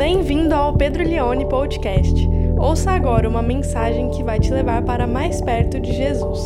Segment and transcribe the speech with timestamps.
[0.00, 2.26] Bem-vindo ao Pedro Leone Podcast.
[2.58, 6.38] Ouça agora uma mensagem que vai te levar para mais perto de Jesus.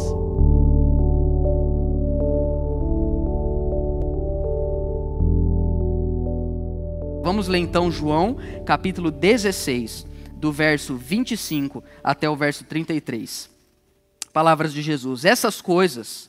[7.22, 8.36] Vamos ler então João,
[8.66, 13.48] capítulo 16, do verso 25 até o verso 33.
[14.32, 16.28] Palavras de Jesus: Essas coisas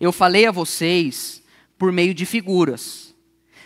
[0.00, 1.42] eu falei a vocês
[1.76, 3.11] por meio de figuras.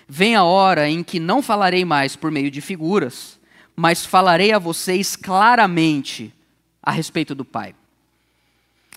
[0.09, 3.39] Vem a hora em que não falarei mais por meio de figuras,
[3.75, 6.33] mas falarei a vocês claramente
[6.83, 7.75] a respeito do Pai.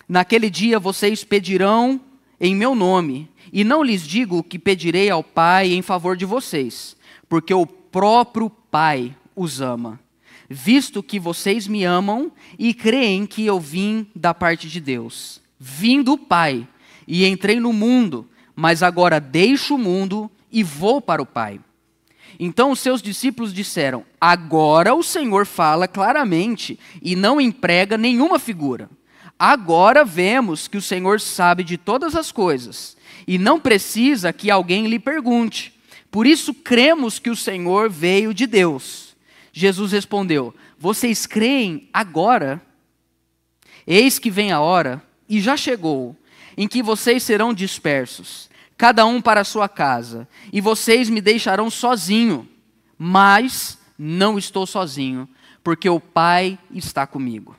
[0.08, 2.00] Naquele dia vocês pedirão
[2.40, 6.96] em meu nome, e não lhes digo que pedirei ao Pai em favor de vocês,
[7.28, 10.00] porque o próprio Pai os ama,
[10.48, 15.40] visto que vocês me amam e creem que eu vim da parte de Deus.
[15.58, 16.66] Vim do Pai
[17.06, 21.60] e entrei no mundo, mas agora deixo o mundo e vou para o Pai.
[22.38, 28.88] Então os seus discípulos disseram: Agora o Senhor fala claramente e não emprega nenhuma figura.
[29.38, 34.86] Agora vemos que o Senhor sabe de todas as coisas e não precisa que alguém
[34.86, 35.72] lhe pergunte.
[36.10, 39.16] Por isso cremos que o Senhor veio de Deus.
[39.52, 42.60] Jesus respondeu: Vocês creem agora?
[43.86, 46.14] Eis que vem a hora, e já chegou,
[46.56, 48.49] em que vocês serão dispersos
[48.80, 52.48] cada um para a sua casa, e vocês me deixarão sozinho,
[52.96, 55.28] mas não estou sozinho,
[55.62, 57.54] porque o Pai está comigo.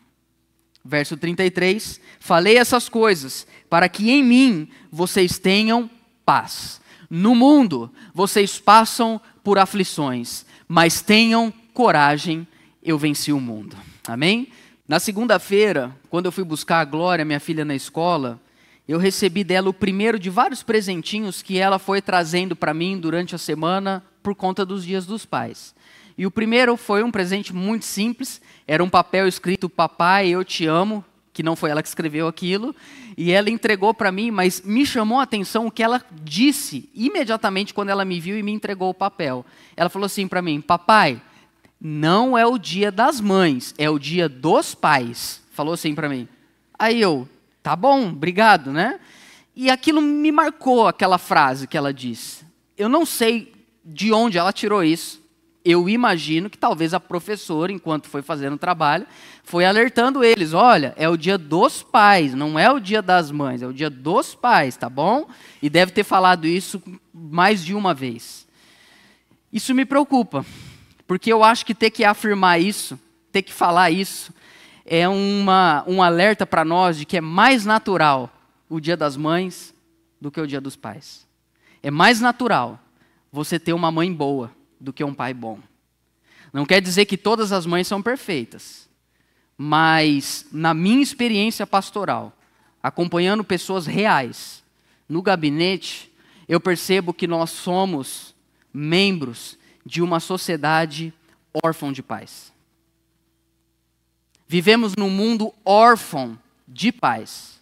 [0.83, 5.87] Verso 33: Falei essas coisas para que em mim vocês tenham
[6.25, 6.81] paz.
[7.07, 12.47] No mundo vocês passam por aflições, mas tenham coragem,
[12.81, 13.77] eu venci o mundo.
[14.07, 14.47] Amém?
[14.87, 18.41] Na segunda-feira, quando eu fui buscar a Glória, minha filha, na escola,
[18.91, 23.33] eu recebi dela o primeiro de vários presentinhos que ela foi trazendo para mim durante
[23.33, 25.73] a semana por conta dos dias dos pais.
[26.17, 30.65] E o primeiro foi um presente muito simples, era um papel escrito Papai, eu te
[30.65, 32.75] amo, que não foi ela que escreveu aquilo,
[33.17, 37.73] e ela entregou para mim, mas me chamou a atenção o que ela disse imediatamente
[37.73, 39.45] quando ela me viu e me entregou o papel.
[39.77, 41.21] Ela falou assim para mim: Papai,
[41.79, 45.41] não é o dia das mães, é o dia dos pais.
[45.51, 46.27] Falou assim para mim.
[46.77, 47.27] Aí eu,
[47.63, 48.99] Tá bom, obrigado, né?
[49.55, 52.45] E aquilo me marcou, aquela frase que ela disse.
[52.77, 55.21] Eu não sei de onde ela tirou isso.
[55.63, 59.05] Eu imagino que talvez a professora, enquanto foi fazendo o trabalho,
[59.43, 63.61] foi alertando eles: olha, é o dia dos pais, não é o dia das mães,
[63.61, 65.27] é o dia dos pais, tá bom?
[65.61, 66.81] E deve ter falado isso
[67.13, 68.47] mais de uma vez.
[69.53, 70.43] Isso me preocupa,
[71.05, 72.99] porque eu acho que ter que afirmar isso,
[73.31, 74.33] ter que falar isso,
[74.93, 78.29] é uma, um alerta para nós de que é mais natural
[78.67, 79.73] o dia das mães
[80.19, 81.25] do que o dia dos pais.
[81.81, 82.77] É mais natural
[83.31, 85.59] você ter uma mãe boa do que um pai bom.
[86.51, 88.89] Não quer dizer que todas as mães são perfeitas,
[89.57, 92.37] mas na minha experiência pastoral,
[92.83, 94.61] acompanhando pessoas reais
[95.07, 96.11] no gabinete,
[96.49, 98.35] eu percebo que nós somos
[98.73, 101.13] membros de uma sociedade
[101.63, 102.51] órfã de pais.
[104.51, 107.61] Vivemos num mundo órfão de pais.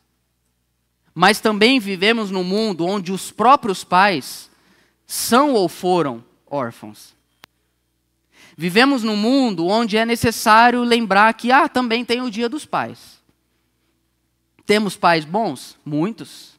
[1.14, 4.50] Mas também vivemos num mundo onde os próprios pais
[5.06, 7.14] são ou foram órfãos.
[8.58, 13.20] Vivemos num mundo onde é necessário lembrar que ah, também tem o dia dos pais.
[14.66, 15.78] Temos pais bons?
[15.86, 16.56] Muitos.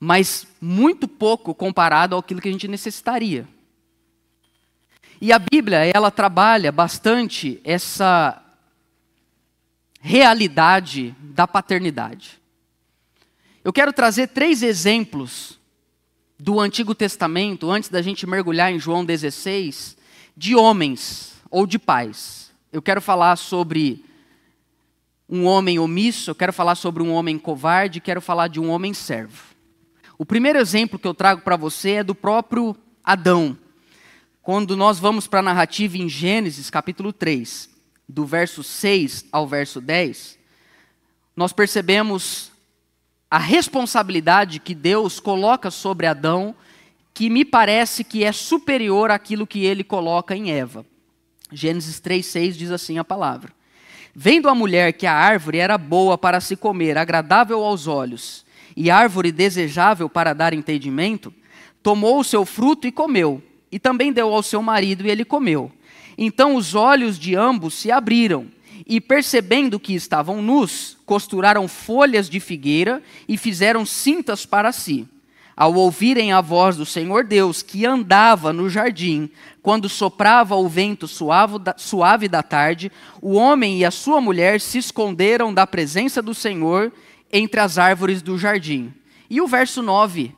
[0.00, 3.46] Mas muito pouco comparado àquilo que a gente necessitaria.
[5.20, 8.41] E a Bíblia, ela trabalha bastante essa
[10.04, 12.42] realidade da paternidade.
[13.62, 15.60] Eu quero trazer três exemplos
[16.36, 19.96] do Antigo Testamento, antes da gente mergulhar em João 16,
[20.36, 22.50] de homens ou de pais.
[22.72, 24.04] Eu quero falar sobre
[25.28, 28.92] um homem omisso, eu quero falar sobre um homem covarde, quero falar de um homem
[28.92, 29.54] servo.
[30.18, 33.56] O primeiro exemplo que eu trago para você é do próprio Adão.
[34.42, 37.71] Quando nós vamos para a narrativa em Gênesis, capítulo 3
[38.12, 40.38] do verso 6 ao verso 10,
[41.34, 42.52] nós percebemos
[43.30, 46.54] a responsabilidade que Deus coloca sobre Adão,
[47.14, 50.84] que me parece que é superior àquilo que ele coloca em Eva.
[51.50, 53.50] Gênesis 3,6 diz assim a palavra:
[54.14, 58.44] Vendo a mulher que a árvore era boa para se comer, agradável aos olhos,
[58.76, 61.32] e árvore desejável para dar entendimento,
[61.82, 65.72] tomou o seu fruto e comeu, e também deu ao seu marido, e ele comeu.
[66.16, 68.46] Então os olhos de ambos se abriram,
[68.86, 75.06] e percebendo que estavam nus, costuraram folhas de figueira e fizeram cintas para si.
[75.54, 79.30] ao ouvirem a voz do Senhor Deus que andava no jardim,
[79.62, 85.52] quando soprava o vento suave da, tarde, o homem e a sua mulher se esconderam
[85.52, 86.90] da presença do Senhor
[87.30, 88.92] entre as árvores do jardim.
[89.28, 90.34] E o verso 9,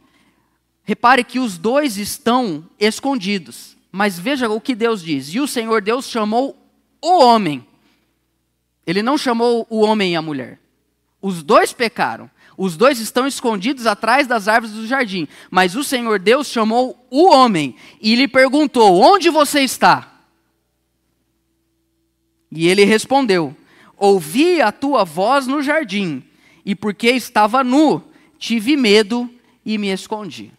[0.83, 5.81] repare que os dois estão escondidos, mas veja o que Deus diz: E o Senhor
[5.81, 6.57] Deus chamou
[7.01, 7.65] o homem,
[8.85, 10.59] ele não chamou o homem e a mulher.
[11.23, 12.29] Os dois pecaram.
[12.59, 15.29] Os dois estão escondidos atrás das árvores do jardim.
[15.49, 20.13] Mas o Senhor Deus chamou o homem e lhe perguntou: Onde você está?
[22.51, 23.57] E ele respondeu:
[23.97, 26.21] Ouvi a tua voz no jardim,
[26.67, 28.03] e porque estava nu,
[28.41, 29.31] tive medo
[29.65, 30.53] e me escondi.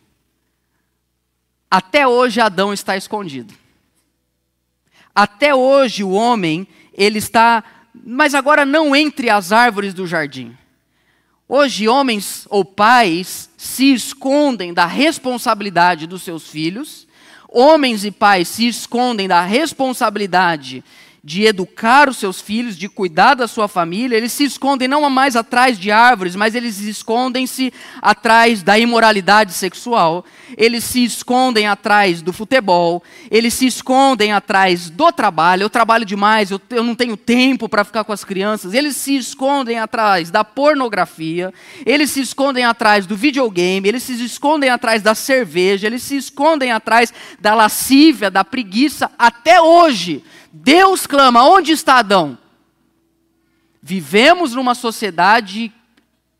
[1.70, 3.54] Até hoje Adão está escondido.
[5.14, 7.64] Até hoje o homem, ele está,
[7.94, 10.56] mas agora não entre as árvores do jardim.
[11.48, 17.08] Hoje, homens ou pais se escondem da responsabilidade dos seus filhos,
[17.48, 20.84] homens e pais se escondem da responsabilidade
[21.25, 25.36] de educar os seus filhos, de cuidar da sua família, eles se escondem não mais
[25.36, 30.24] atrás de árvores, mas eles escondem-se atrás da imoralidade sexual,
[30.56, 33.01] eles se escondem atrás do futebol,
[33.31, 35.63] eles se escondem atrás do trabalho.
[35.63, 38.75] Eu trabalho demais, eu, eu não tenho tempo para ficar com as crianças.
[38.75, 41.51] Eles se escondem atrás da pornografia,
[41.88, 46.71] eles se escondem atrás do videogame, eles se escondem atrás da cerveja, eles se escondem
[46.71, 50.24] atrás da lascívia, da preguiça, até hoje
[50.57, 52.38] Deus clama: onde está Adão?
[53.81, 55.72] Vivemos numa sociedade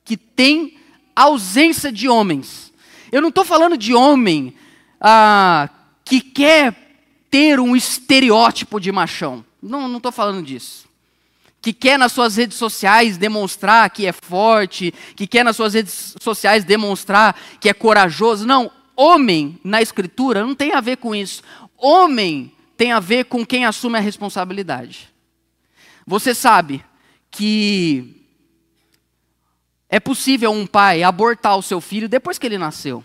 [0.06, 0.78] que tem
[1.14, 2.72] ausência de homens.
[3.12, 4.56] Eu não estou falando de homem
[5.02, 5.70] ah,
[6.04, 6.74] que quer
[7.30, 9.44] ter um estereótipo de machão.
[9.62, 10.86] Não estou falando disso.
[11.62, 16.16] Que quer nas suas redes sociais demonstrar que é forte, que quer nas suas redes
[16.22, 18.48] sociais demonstrar que é corajoso.
[18.48, 21.44] Não, homem na Escritura não tem a ver com isso.
[21.78, 25.14] Homem tem a ver com quem assume a responsabilidade.
[26.06, 26.84] Você sabe
[27.32, 28.26] que
[29.90, 33.04] é possível um pai abortar o seu filho depois que ele nasceu.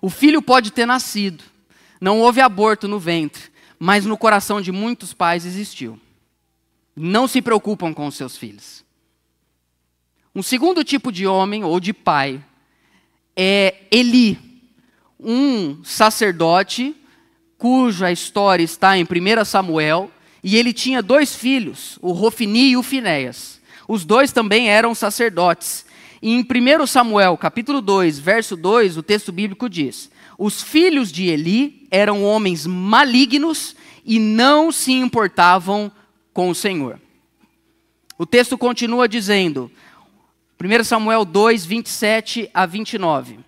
[0.00, 1.42] O filho pode ter nascido,
[2.00, 6.00] não houve aborto no ventre, mas no coração de muitos pais existiu.
[6.94, 8.84] Não se preocupam com os seus filhos.
[10.34, 12.44] Um segundo tipo de homem ou de pai
[13.36, 14.38] é Eli,
[15.18, 16.94] um sacerdote
[17.58, 20.10] cuja história está em 1 Samuel,
[20.42, 23.60] e ele tinha dois filhos, o Rofini e o Finéias.
[23.88, 25.84] Os dois também eram sacerdotes.
[26.22, 31.26] E em 1 Samuel, capítulo 2, verso 2, o texto bíblico diz: Os filhos de
[31.26, 35.90] Eli eram homens malignos e não se importavam
[36.32, 37.00] com o Senhor.
[38.16, 39.70] O texto continua dizendo,
[40.62, 43.47] 1 Samuel 2, 27 a 29.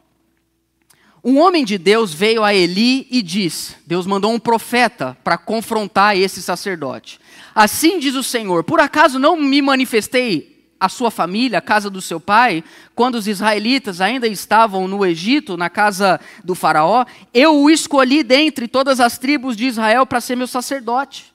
[1.22, 6.16] Um homem de Deus veio a Eli e disse: Deus mandou um profeta para confrontar
[6.16, 7.20] esse sacerdote.
[7.54, 12.00] Assim diz o Senhor: Por acaso não me manifestei a sua família, a casa do
[12.00, 12.64] seu pai,
[12.94, 17.04] quando os israelitas ainda estavam no Egito, na casa do Faraó?
[17.34, 21.30] Eu o escolhi dentre todas as tribos de Israel para ser meu sacerdote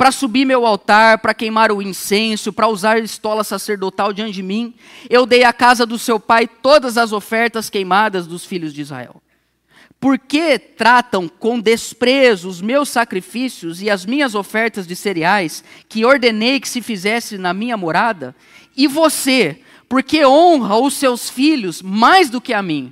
[0.00, 4.72] para subir meu altar, para queimar o incenso, para usar estola sacerdotal diante de mim.
[5.10, 9.20] Eu dei à casa do seu pai todas as ofertas queimadas dos filhos de Israel.
[10.00, 16.02] Por que tratam com desprezo os meus sacrifícios e as minhas ofertas de cereais, que
[16.02, 18.34] ordenei que se fizesse na minha morada?
[18.74, 22.90] E você, por que honra os seus filhos mais do que a mim?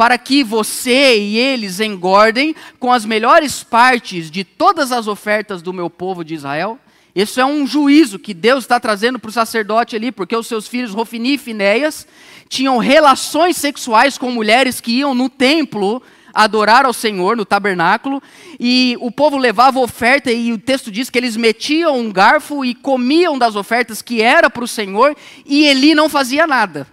[0.00, 5.74] Para que você e eles engordem com as melhores partes de todas as ofertas do
[5.74, 6.78] meu povo de Israel?
[7.14, 10.66] Isso é um juízo que Deus está trazendo para o sacerdote ali, porque os seus
[10.66, 12.06] filhos Rofini e Finéias
[12.48, 16.02] tinham relações sexuais com mulheres que iam no templo
[16.32, 18.22] adorar ao Senhor no tabernáculo,
[18.58, 22.74] e o povo levava oferta, e o texto diz que eles metiam um garfo e
[22.74, 25.14] comiam das ofertas que era para o Senhor,
[25.44, 26.86] e Eli não fazia nada.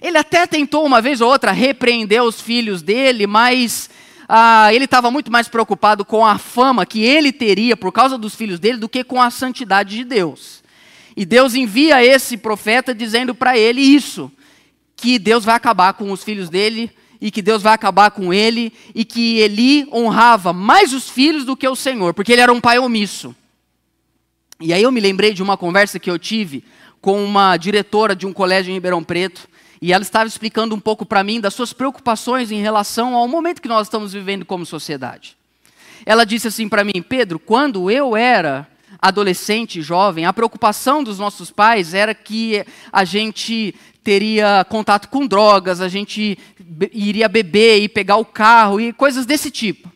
[0.00, 3.90] Ele até tentou uma vez ou outra repreender os filhos dele, mas
[4.28, 8.34] ah, ele estava muito mais preocupado com a fama que ele teria por causa dos
[8.34, 10.62] filhos dele do que com a santidade de Deus.
[11.16, 14.30] E Deus envia esse profeta dizendo para ele isso:
[14.94, 16.90] que Deus vai acabar com os filhos dele
[17.20, 21.56] e que Deus vai acabar com ele e que Eli honrava mais os filhos do
[21.56, 23.34] que o Senhor, porque ele era um pai omisso.
[24.60, 26.64] E aí eu me lembrei de uma conversa que eu tive
[27.00, 29.48] com uma diretora de um colégio em Ribeirão Preto,
[29.80, 33.62] e ela estava explicando um pouco para mim das suas preocupações em relação ao momento
[33.62, 35.36] que nós estamos vivendo como sociedade.
[36.04, 38.66] Ela disse assim para mim, Pedro, quando eu era
[39.00, 45.80] adolescente, jovem, a preocupação dos nossos pais era que a gente teria contato com drogas,
[45.80, 46.38] a gente
[46.92, 49.92] iria beber e pegar o carro e coisas desse tipo.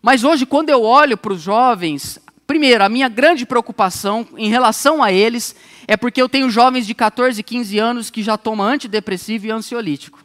[0.00, 5.02] Mas hoje, quando eu olho para os jovens, primeiro, a minha grande preocupação em relação
[5.02, 9.46] a eles é porque eu tenho jovens de 14, 15 anos que já tomam antidepressivo
[9.46, 10.24] e ansiolítico.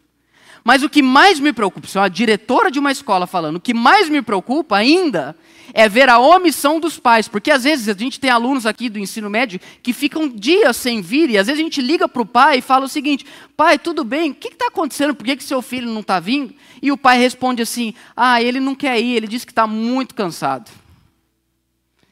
[0.64, 3.74] Mas o que mais me preocupa, sou a diretora de uma escola falando, o que
[3.74, 5.36] mais me preocupa ainda
[5.74, 9.00] é ver a omissão dos pais, porque às vezes a gente tem alunos aqui do
[9.00, 12.26] ensino médio que ficam dias sem vir, e às vezes a gente liga para o
[12.26, 13.26] pai e fala o seguinte:
[13.56, 15.16] pai, tudo bem, o que está acontecendo?
[15.16, 16.54] Por que, que seu filho não está vindo?
[16.82, 20.16] E o pai responde assim: ah, ele não quer ir, ele disse que está muito
[20.16, 20.70] cansado.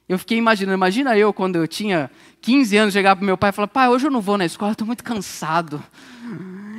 [0.07, 2.09] Eu fiquei imaginando, imagina eu quando eu tinha
[2.47, 4.71] 15 anos chegar para meu pai e falar: pai, hoje eu não vou na escola,
[4.71, 5.83] estou muito cansado.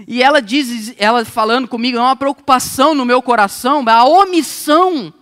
[0.07, 5.13] E ela diz, ela falando comigo, é uma preocupação no meu coração, a omissão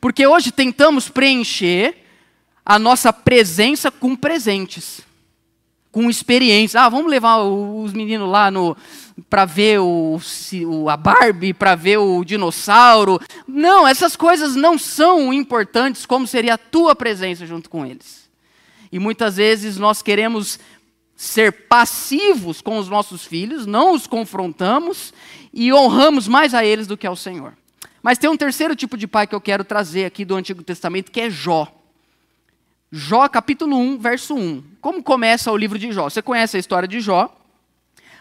[0.00, 1.96] porque hoje tentamos preencher
[2.64, 5.00] a nossa presença com presentes,
[5.90, 6.80] com experiências.
[6.80, 8.76] Ah, vamos levar os meninos lá no
[9.30, 10.20] para ver o,
[10.90, 13.20] a Barbie, para ver o dinossauro.
[13.46, 18.25] Não, essas coisas não são importantes como seria a tua presença junto com eles.
[18.96, 20.58] E muitas vezes nós queremos
[21.14, 25.12] ser passivos com os nossos filhos, não os confrontamos
[25.52, 27.52] e honramos mais a eles do que ao Senhor.
[28.02, 31.12] Mas tem um terceiro tipo de pai que eu quero trazer aqui do Antigo Testamento,
[31.12, 31.70] que é Jó.
[32.90, 34.64] Jó, capítulo 1, verso 1.
[34.80, 36.08] Como começa o livro de Jó?
[36.08, 37.36] Você conhece a história de Jó,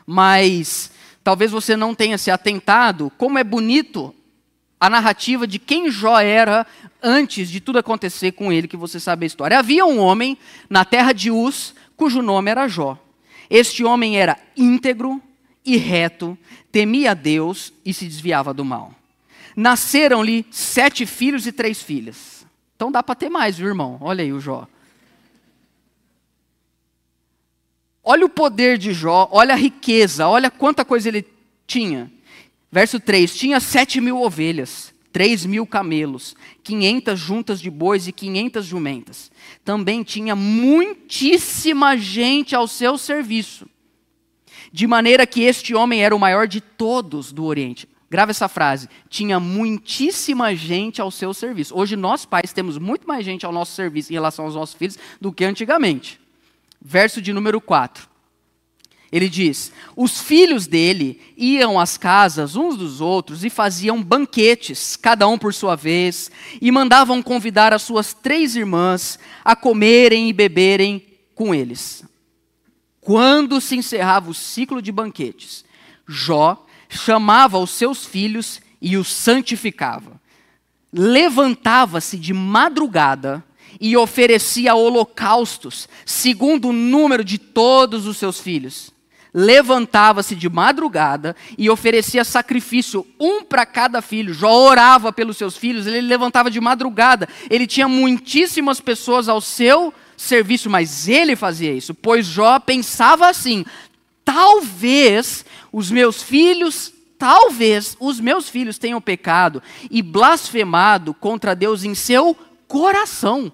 [0.06, 0.92] mas
[1.24, 4.14] talvez você não tenha se atentado como é bonito
[4.86, 6.66] a narrativa de quem Jó era
[7.02, 9.58] antes de tudo acontecer com ele, que você sabe a história.
[9.58, 10.38] Havia um homem
[10.70, 12.96] na terra de Uz, cujo nome era Jó.
[13.50, 15.20] Este homem era íntegro
[15.66, 16.38] e reto,
[16.72, 18.94] temia a Deus e se desviava do mal.
[19.56, 22.46] Nasceram-lhe sete filhos e três filhas.
[22.76, 23.98] Então dá para ter mais, viu, irmão?
[24.02, 24.68] Olha aí o Jó.
[28.04, 31.26] Olha o poder de Jó, olha a riqueza, olha quanta coisa ele
[31.66, 32.12] tinha.
[32.76, 38.66] Verso 3: Tinha sete mil ovelhas, três mil camelos, quinhentas juntas de bois e quinhentas
[38.66, 39.32] jumentas.
[39.64, 43.66] Também tinha muitíssima gente ao seu serviço,
[44.74, 47.88] de maneira que este homem era o maior de todos do Oriente.
[48.10, 48.90] Grava essa frase.
[49.08, 51.74] Tinha muitíssima gente ao seu serviço.
[51.78, 55.00] Hoje nós pais temos muito mais gente ao nosso serviço em relação aos nossos filhos
[55.22, 56.20] do que antigamente.
[56.82, 58.15] Verso de número 4.
[59.16, 65.26] Ele diz: Os filhos dele iam às casas uns dos outros e faziam banquetes, cada
[65.26, 66.30] um por sua vez,
[66.62, 71.02] e mandavam convidar as suas três irmãs a comerem e beberem
[71.34, 72.04] com eles.
[73.00, 75.64] Quando se encerrava o ciclo de banquetes,
[76.06, 80.20] Jó chamava os seus filhos e os santificava.
[80.92, 83.42] Levantava-se de madrugada
[83.80, 88.94] e oferecia holocaustos, segundo o número de todos os seus filhos.
[89.38, 94.34] Levantava-se de madrugada e oferecia sacrifício, um para cada filho.
[94.34, 97.28] Jó orava pelos seus filhos, ele levantava de madrugada.
[97.50, 103.66] Ele tinha muitíssimas pessoas ao seu serviço, mas ele fazia isso, pois Jó pensava assim:
[104.24, 109.62] talvez os meus filhos, talvez os meus filhos tenham pecado
[109.92, 112.38] e blasfemado contra Deus em seu
[112.70, 113.52] coração.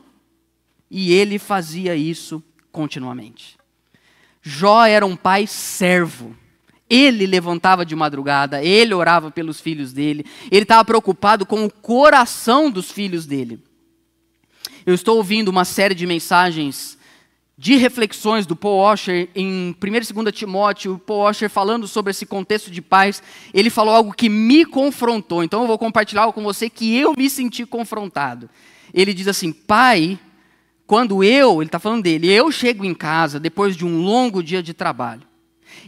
[0.91, 3.60] E ele fazia isso continuamente.
[4.41, 6.35] Jó era um pai servo.
[6.89, 12.69] Ele levantava de madrugada, ele orava pelos filhos dele, ele estava preocupado com o coração
[12.69, 13.63] dos filhos dele.
[14.85, 16.97] Eu estou ouvindo uma série de mensagens
[17.57, 22.09] de reflexões do Paul Washer em 1 e 2 Timóteo, o Paul Washer falando sobre
[22.09, 23.21] esse contexto de paz,
[23.53, 25.43] ele falou algo que me confrontou.
[25.43, 28.49] Então eu vou compartilhar algo com você que eu me senti confrontado.
[28.91, 30.19] Ele diz assim: Pai,
[30.91, 34.61] quando eu, ele está falando dele, eu chego em casa depois de um longo dia
[34.61, 35.21] de trabalho,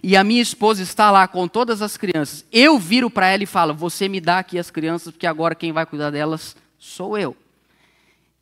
[0.01, 3.45] e a minha esposa está lá com todas as crianças, eu viro para ela e
[3.45, 7.35] falo: Você me dá aqui as crianças, porque agora quem vai cuidar delas sou eu.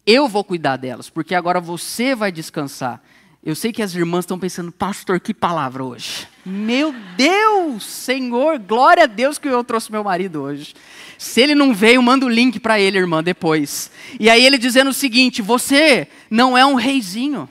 [0.06, 3.02] Eu vou cuidar delas, porque agora você vai descansar.
[3.44, 6.28] Eu sei que as irmãs estão pensando, pastor, que palavra hoje.
[6.46, 10.76] Meu Deus, Senhor, glória a Deus que eu trouxe meu marido hoje.
[11.18, 13.90] Se ele não veio, manda o link para ele, irmã, depois.
[14.20, 17.50] E aí ele dizendo o seguinte: você não é um reizinho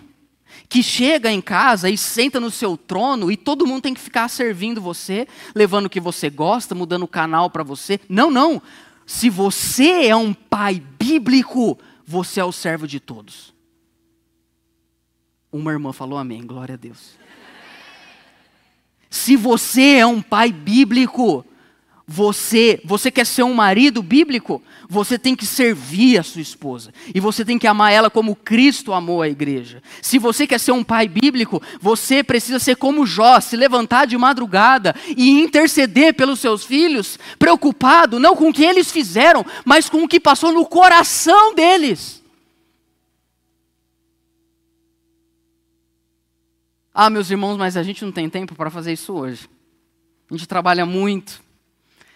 [0.69, 4.29] que chega em casa e senta no seu trono e todo mundo tem que ficar
[4.29, 7.99] servindo você, levando o que você gosta, mudando o canal para você.
[8.09, 8.63] Não, não.
[9.05, 13.50] Se você é um pai bíblico, você é o servo de todos.
[15.53, 17.19] Uma irmã falou amém, glória a Deus.
[19.09, 21.45] Se você é um pai bíblico,
[22.13, 24.61] Você, você quer ser um marido bíblico?
[24.89, 26.93] Você tem que servir a sua esposa.
[27.15, 29.81] E você tem que amar ela como Cristo amou a igreja.
[30.03, 34.19] Se você quer ser um pai bíblico, você precisa ser como Jó, se levantar de
[34.19, 40.03] madrugada e interceder pelos seus filhos, preocupado não com o que eles fizeram, mas com
[40.03, 42.20] o que passou no coração deles.
[47.03, 49.49] Ah, meus irmãos, mas a gente não tem tempo para fazer isso hoje.
[50.31, 51.43] A gente trabalha muito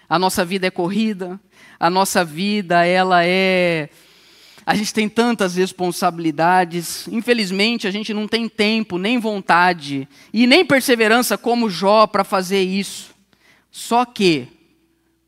[0.07, 1.41] a nossa vida é corrida,
[1.81, 3.89] a nossa vida ela é
[4.67, 10.67] a gente tem tantas responsabilidades, infelizmente a gente não tem tempo, nem vontade e nem
[10.67, 13.15] perseverança como Jó para fazer isso.
[13.71, 14.49] Só que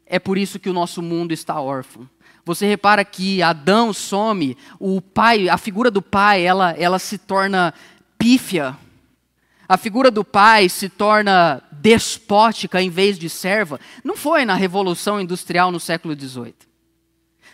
[0.04, 2.06] é por isso que o nosso mundo está órfão.
[2.44, 7.72] Você repara que Adão some, o pai, a figura do pai, ela, ela se torna
[8.18, 8.76] pífia,
[9.68, 15.20] a figura do pai se torna despótica em vez de serva, não foi na Revolução
[15.20, 16.54] Industrial no século XVIII.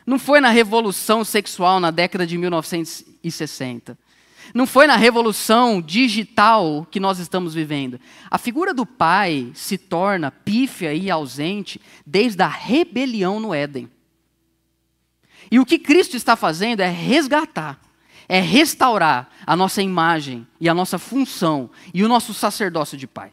[0.05, 3.99] Não foi na Revolução Sexual na década de 1960.
[4.53, 7.99] Não foi na Revolução Digital que nós estamos vivendo.
[8.31, 13.89] A figura do pai se torna pífia e ausente desde a rebelião no Éden.
[15.51, 17.81] E o que Cristo está fazendo é resgatar
[18.33, 23.31] é restaurar a nossa imagem e a nossa função e o nosso sacerdócio de pai.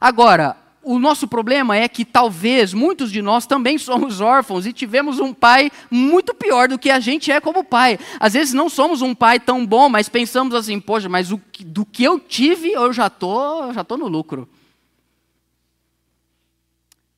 [0.00, 5.20] Agora, o nosso problema é que talvez muitos de nós também somos órfãos e tivemos
[5.20, 7.98] um pai muito pior do que a gente é como pai.
[8.18, 11.84] Às vezes não somos um pai tão bom, mas pensamos assim, poxa, mas o, do
[11.84, 14.48] que eu tive eu já tô, já tô no lucro.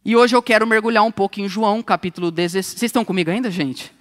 [0.05, 2.67] E hoje eu quero mergulhar um pouco em João capítulo 16.
[2.67, 3.93] Vocês estão comigo ainda, gente?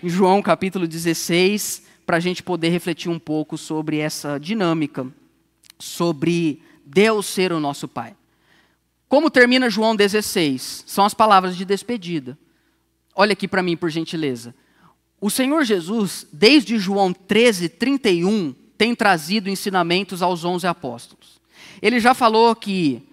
[0.00, 5.06] Em João capítulo 16, para a gente poder refletir um pouco sobre essa dinâmica,
[5.78, 8.16] sobre Deus ser o nosso Pai.
[9.08, 10.82] Como termina João 16?
[10.88, 12.36] São as palavras de despedida.
[13.14, 14.52] Olha aqui para mim, por gentileza.
[15.20, 21.40] O Senhor Jesus, desde João 13, 31, tem trazido ensinamentos aos onze apóstolos.
[21.80, 23.08] Ele já falou que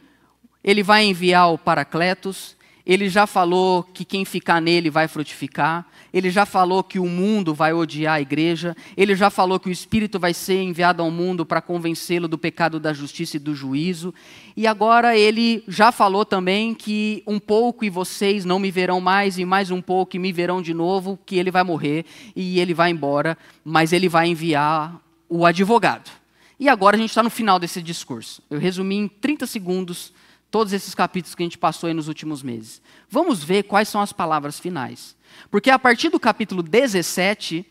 [0.64, 2.57] ele vai enviar o Paracletos,
[2.88, 7.54] ele já falou que quem ficar nele vai frutificar, ele já falou que o mundo
[7.54, 11.46] vai odiar a igreja, ele já falou que o Espírito vai ser enviado ao mundo
[11.46, 14.14] para convencê-lo do pecado, da justiça e do juízo,
[14.56, 19.38] e agora ele já falou também que um pouco e vocês não me verão mais,
[19.38, 22.74] e mais um pouco e me verão de novo, que ele vai morrer e ele
[22.74, 26.10] vai embora, mas ele vai enviar o advogado.
[26.58, 28.42] E agora a gente está no final desse discurso.
[28.50, 30.14] Eu resumi em 30 segundos
[30.50, 32.82] todos esses capítulos que a gente passou aí nos últimos meses.
[33.10, 35.16] Vamos ver quais são as palavras finais.
[35.52, 37.66] Porque a partir do capítulo 17,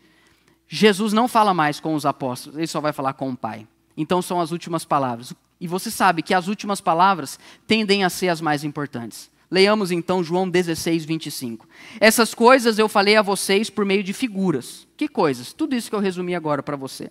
[0.67, 3.67] Jesus não fala mais com os apóstolos, ele só vai falar com o Pai.
[3.95, 5.33] Então são as últimas palavras.
[5.59, 9.29] E você sabe que as últimas palavras tendem a ser as mais importantes.
[9.49, 11.67] Leiamos então João 16, 25.
[11.99, 14.85] Essas coisas eu falei a vocês por meio de figuras.
[14.97, 15.53] Que coisas?
[15.53, 17.09] Tudo isso que eu resumi agora para você.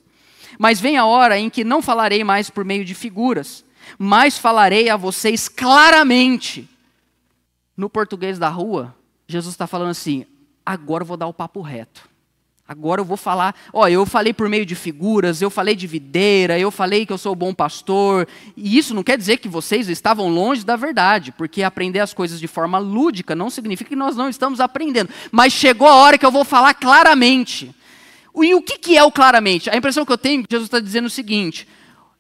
[0.59, 3.64] Mas vem a hora em que não falarei mais por meio de figuras,
[3.99, 6.68] mas falarei a vocês claramente.
[7.77, 8.94] No português da rua,
[9.29, 10.25] Jesus está falando assim:
[10.64, 12.09] agora eu vou dar o papo reto.
[12.68, 16.59] Agora eu vou falar, ó, eu falei por meio de figuras, eu falei de videira,
[16.59, 18.27] eu falei que eu sou bom pastor.
[18.57, 22.40] E isso não quer dizer que vocês estavam longe da verdade, porque aprender as coisas
[22.40, 25.11] de forma lúdica não significa que nós não estamos aprendendo.
[25.31, 27.72] Mas chegou a hora que eu vou falar claramente.
[28.35, 29.70] E o que é o claramente?
[29.70, 31.68] A impressão que eu tenho é que Jesus está dizendo o seguinte: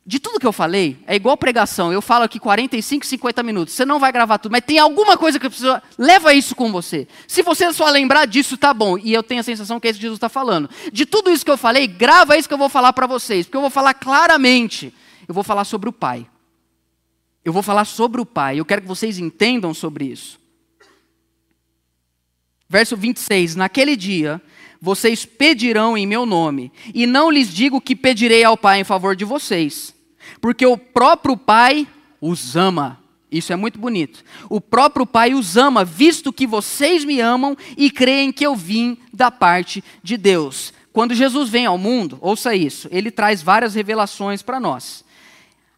[0.08, 1.92] de tudo que eu falei, é igual pregação.
[1.92, 3.74] Eu falo aqui 45, 50 minutos.
[3.74, 5.82] Você não vai gravar tudo, mas tem alguma coisa que precisa.
[5.98, 7.08] Leva isso com você.
[7.26, 8.96] Se você só lembrar disso, tá bom.
[8.96, 10.70] E eu tenho a sensação que é isso que Jesus está falando.
[10.92, 13.46] De tudo isso que eu falei, grava isso que eu vou falar para vocês.
[13.46, 14.94] Porque eu vou falar claramente.
[15.26, 16.24] Eu vou falar sobre o Pai.
[17.44, 18.60] Eu vou falar sobre o Pai.
[18.60, 20.38] Eu quero que vocês entendam sobre isso.
[22.68, 23.56] Verso 26.
[23.56, 24.40] Naquele dia,
[24.80, 26.70] vocês pedirão em meu nome.
[26.94, 29.95] E não lhes digo que pedirei ao Pai em favor de vocês
[30.40, 31.86] porque o próprio Pai
[32.20, 32.98] os ama.
[33.30, 34.24] Isso é muito bonito.
[34.48, 38.96] O próprio Pai os ama, visto que vocês me amam e creem que eu vim
[39.12, 40.72] da parte de Deus.
[40.92, 45.04] Quando Jesus vem ao mundo, ouça isso, ele traz várias revelações para nós.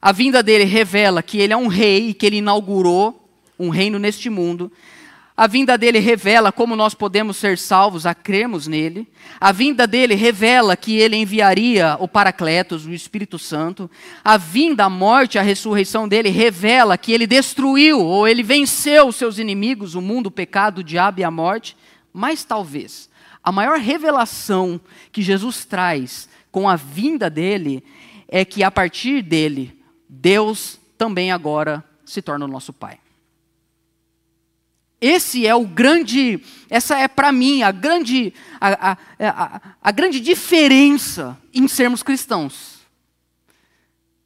[0.01, 3.99] A vinda dele revela que ele é um rei e que ele inaugurou um reino
[3.99, 4.71] neste mundo.
[5.39, 9.07] A vinda dele revela como nós podemos ser salvos a crermos nele.
[9.39, 13.89] A vinda dele revela que ele enviaria o Paracletos, o Espírito Santo.
[14.25, 19.15] A vinda, a morte, a ressurreição dele revela que ele destruiu ou ele venceu os
[19.15, 21.77] seus inimigos, o mundo, o pecado, o diabo e a morte.
[22.13, 23.09] Mas talvez
[23.41, 24.81] a maior revelação
[25.13, 27.85] que Jesus traz com a vinda dele
[28.27, 32.99] é que a partir dele, Deus também agora se torna o nosso Pai.
[35.01, 40.19] Esse é o grande, essa é para mim a grande, a, a, a, a grande
[40.19, 42.79] diferença em sermos cristãos.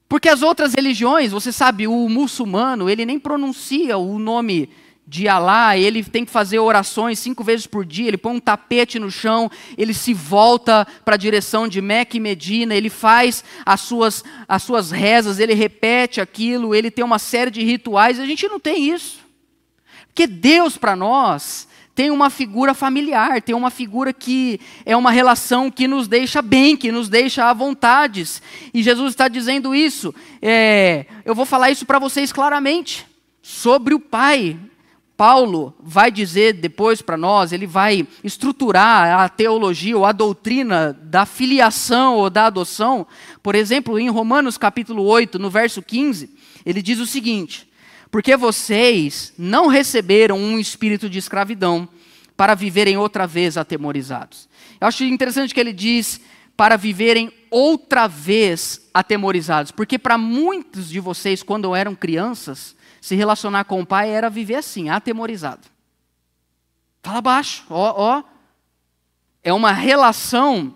[0.08, 4.70] Porque as outras religiões, você sabe, o muçulmano, ele nem pronuncia o nome
[5.06, 8.98] de Alá, ele tem que fazer orações cinco vezes por dia, ele põe um tapete
[8.98, 13.80] no chão, ele se volta para a direção de Meca e Medina, ele faz as
[13.80, 18.46] suas, as suas rezas, ele repete aquilo, ele tem uma série de rituais, a gente
[18.48, 19.21] não tem isso.
[20.12, 25.70] Porque Deus para nós tem uma figura familiar, tem uma figura que é uma relação
[25.70, 28.26] que nos deixa bem, que nos deixa à vontade.
[28.74, 30.14] E Jesus está dizendo isso.
[30.40, 33.06] É, eu vou falar isso para vocês claramente
[33.42, 34.58] sobre o Pai.
[35.16, 41.24] Paulo vai dizer depois para nós, ele vai estruturar a teologia ou a doutrina da
[41.24, 43.06] filiação ou da adoção.
[43.42, 46.28] Por exemplo, em Romanos capítulo 8, no verso 15,
[46.66, 47.68] ele diz o seguinte:
[48.12, 51.88] porque vocês não receberam um espírito de escravidão
[52.36, 54.50] para viverem outra vez atemorizados.
[54.78, 56.20] Eu acho interessante que ele diz
[56.54, 63.64] para viverem outra vez atemorizados, porque para muitos de vocês, quando eram crianças, se relacionar
[63.64, 65.66] com o pai era viver assim, atemorizado.
[67.02, 68.22] Fala baixo, ó, ó.
[69.42, 70.74] É uma relação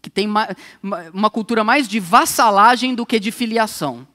[0.00, 0.28] que tem
[1.12, 4.06] uma cultura mais de vassalagem do que de filiação.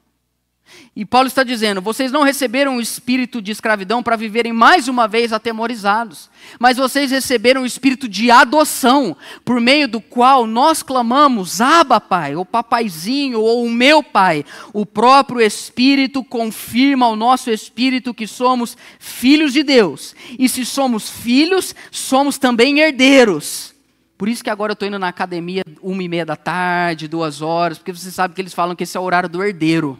[0.95, 5.07] E Paulo está dizendo: vocês não receberam o espírito de escravidão para viverem mais uma
[5.07, 11.59] vez atemorizados, mas vocês receberam o espírito de adoção, por meio do qual nós clamamos:
[11.59, 14.45] Abba, Pai, ou Papaizinho, ou o meu Pai.
[14.71, 20.15] O próprio Espírito confirma ao nosso espírito que somos filhos de Deus.
[20.37, 23.73] E se somos filhos, somos também herdeiros.
[24.15, 27.41] Por isso que agora eu estou indo na academia uma e meia da tarde, duas
[27.41, 29.99] horas, porque você sabe que eles falam que esse é o horário do herdeiro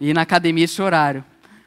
[0.00, 1.24] e na academia esse horário.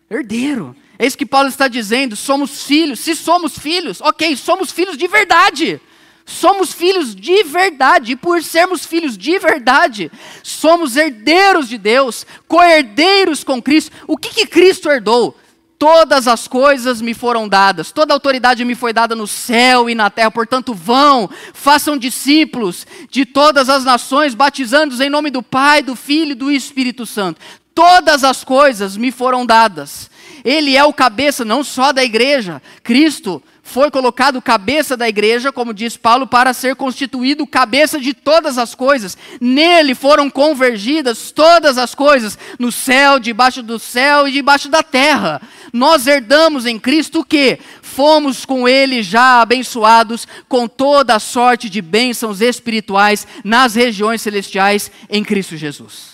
[0.09, 0.75] Herdeiro.
[0.97, 2.15] É isso que Paulo está dizendo.
[2.15, 2.99] Somos filhos.
[2.99, 5.79] Se somos filhos, ok, somos filhos de verdade.
[6.25, 10.09] Somos filhos de verdade, e por sermos filhos de verdade,
[10.41, 13.91] somos herdeiros de Deus, co-herdeiros com Cristo.
[14.07, 15.37] O que, que Cristo herdou?
[15.77, 20.09] Todas as coisas me foram dadas, toda autoridade me foi dada no céu e na
[20.09, 25.93] terra, portanto, vão, façam discípulos de todas as nações, batizando-os em nome do Pai, do
[25.93, 27.41] Filho e do Espírito Santo.
[27.73, 30.09] Todas as coisas me foram dadas.
[30.43, 32.61] Ele é o cabeça não só da igreja.
[32.83, 38.57] Cristo foi colocado cabeça da igreja, como diz Paulo, para ser constituído cabeça de todas
[38.57, 39.17] as coisas.
[39.39, 45.41] Nele foram convergidas todas as coisas, no céu, debaixo do céu e debaixo da terra.
[45.71, 47.57] Nós herdamos em Cristo o que?
[47.81, 54.91] Fomos com ele já abençoados com toda a sorte de bênçãos espirituais nas regiões celestiais
[55.09, 56.12] em Cristo Jesus.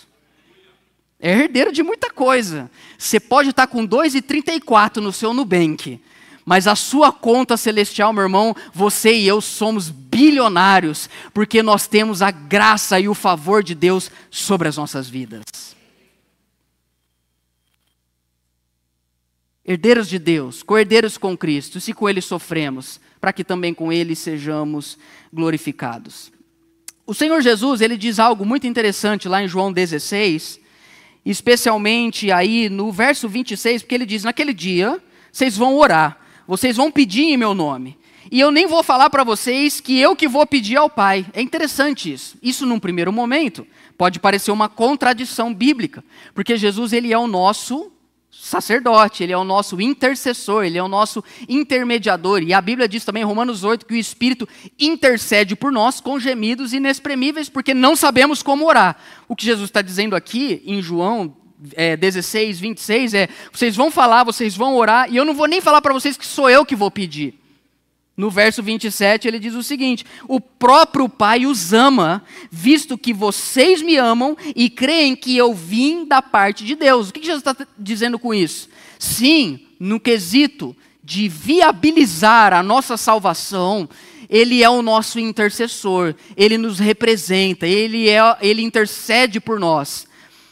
[1.19, 2.71] É herdeiro de muita coisa.
[2.97, 6.01] Você pode estar com 2,34 no seu Nubank,
[6.45, 12.21] mas a sua conta celestial, meu irmão, você e eu somos bilionários, porque nós temos
[12.21, 15.43] a graça e o favor de Deus sobre as nossas vidas.
[19.65, 24.15] Herdeiros de Deus, co-herdeiros com Cristo, se com Ele sofremos, para que também com Ele
[24.15, 24.97] sejamos
[25.32, 26.32] glorificados.
[27.05, 30.60] O Senhor Jesus, ele diz algo muito interessante lá em João 16,
[31.25, 35.01] especialmente aí no verso 26, porque ele diz: Naquele dia
[35.32, 37.97] vocês vão orar, vocês vão pedir em meu nome.
[38.32, 41.25] E eu nem vou falar para vocês que eu que vou pedir ao Pai.
[41.34, 42.38] É interessante isso.
[42.43, 43.65] Isso num primeiro momento
[43.97, 46.03] pode parecer uma contradição bíblica,
[46.34, 47.91] porque Jesus ele é o nosso
[48.31, 52.41] sacerdote, ele é o nosso intercessor, ele é o nosso intermediador.
[52.41, 54.47] E a Bíblia diz também Romanos 8 que o Espírito
[54.79, 58.97] intercede por nós com gemidos inexprimíveis, porque não sabemos como orar.
[59.27, 61.35] O que Jesus está dizendo aqui em João
[61.73, 65.61] é, 16, 26 é: vocês vão falar, vocês vão orar, e eu não vou nem
[65.61, 67.39] falar para vocês que sou eu que vou pedir.
[68.19, 73.82] No verso 27, ele diz o seguinte: O próprio Pai os ama, visto que vocês
[73.82, 77.08] me amam e creem que eu vim da parte de Deus.
[77.08, 78.67] O que Jesus está dizendo com isso?
[78.99, 83.88] Sim, no quesito de viabilizar a nossa salvação,
[84.29, 90.05] ele é o nosso intercessor, ele nos representa, ele, é, ele intercede por nós.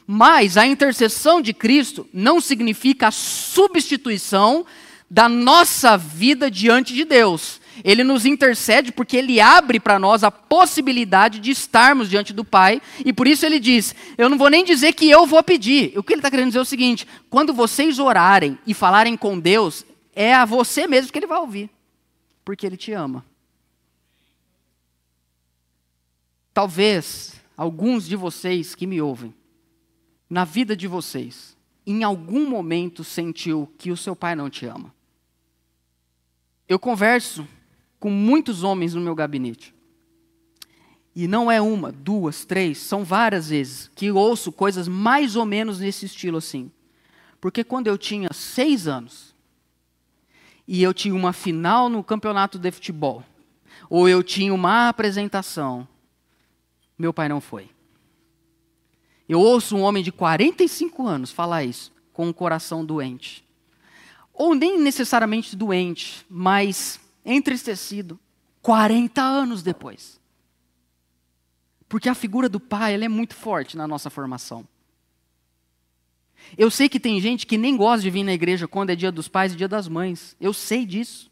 [0.07, 4.65] Mas a intercessão de Cristo não significa a substituição
[5.09, 7.61] da nossa vida diante de Deus.
[7.83, 12.81] Ele nos intercede porque ele abre para nós a possibilidade de estarmos diante do Pai,
[13.05, 15.97] e por isso ele diz: Eu não vou nem dizer que eu vou pedir.
[15.97, 19.39] O que ele está querendo dizer é o seguinte: quando vocês orarem e falarem com
[19.39, 21.69] Deus, é a você mesmo que ele vai ouvir,
[22.43, 23.23] porque ele te ama.
[26.53, 29.33] Talvez alguns de vocês que me ouvem,
[30.27, 34.96] na vida de vocês, em algum momento sentiu que o seu pai não te ama.
[36.67, 37.47] Eu converso
[37.99, 39.73] com muitos homens no meu gabinete.
[41.15, 45.79] E não é uma, duas, três, são várias vezes que ouço coisas mais ou menos
[45.79, 46.71] nesse estilo assim.
[47.41, 49.35] Porque quando eu tinha seis anos
[50.67, 53.23] e eu tinha uma final no campeonato de futebol,
[53.89, 55.87] ou eu tinha uma apresentação,
[56.97, 57.69] meu pai não foi.
[59.27, 63.46] Eu ouço um homem de 45 anos falar isso, com um coração doente.
[64.37, 68.19] Ou nem necessariamente doente, mas entristecido,
[68.61, 70.21] 40 anos depois.
[71.89, 74.63] Porque a figura do pai é muito forte na nossa formação.
[76.55, 79.11] Eu sei que tem gente que nem gosta de vir na igreja quando é dia
[79.11, 80.35] dos pais e dia das mães.
[80.39, 81.31] Eu sei disso.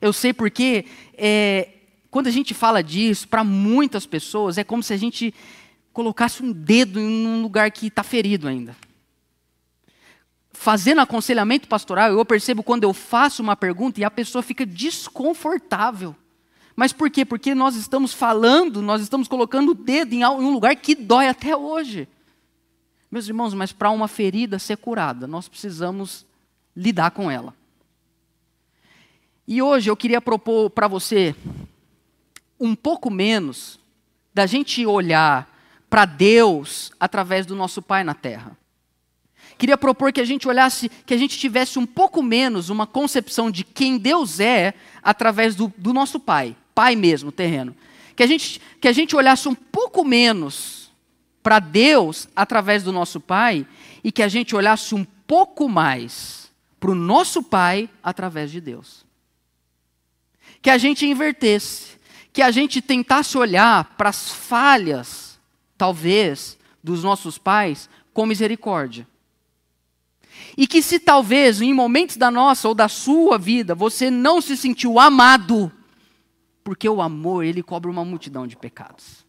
[0.00, 0.84] Eu sei porque
[1.14, 1.68] é,
[2.10, 5.32] quando a gente fala disso, para muitas pessoas, é como se a gente
[5.92, 8.76] colocasse um dedo em um lugar que está ferido ainda.
[10.58, 16.16] Fazendo aconselhamento pastoral, eu percebo quando eu faço uma pergunta e a pessoa fica desconfortável.
[16.74, 17.24] Mas por quê?
[17.24, 21.56] Porque nós estamos falando, nós estamos colocando o dedo em um lugar que dói até
[21.56, 22.08] hoje.
[23.10, 26.26] Meus irmãos, mas para uma ferida ser curada, nós precisamos
[26.74, 27.54] lidar com ela.
[29.46, 31.36] E hoje eu queria propor para você
[32.58, 33.78] um pouco menos
[34.34, 35.48] da gente olhar
[35.88, 38.56] para Deus através do nosso Pai na terra.
[39.58, 43.50] Queria propor que a gente olhasse, que a gente tivesse um pouco menos uma concepção
[43.50, 47.74] de quem Deus é através do, do nosso Pai, Pai mesmo, terreno.
[48.14, 50.90] Que a, gente, que a gente olhasse um pouco menos
[51.42, 53.66] para Deus através do nosso Pai
[54.02, 59.06] e que a gente olhasse um pouco mais para o nosso Pai através de Deus.
[60.60, 61.98] Que a gente invertesse,
[62.32, 65.38] que a gente tentasse olhar para as falhas,
[65.78, 69.06] talvez, dos nossos pais com misericórdia.
[70.56, 74.56] E que se talvez em momentos da nossa ou da sua vida você não se
[74.56, 75.70] sentiu amado,
[76.64, 79.26] porque o amor ele cobre uma multidão de pecados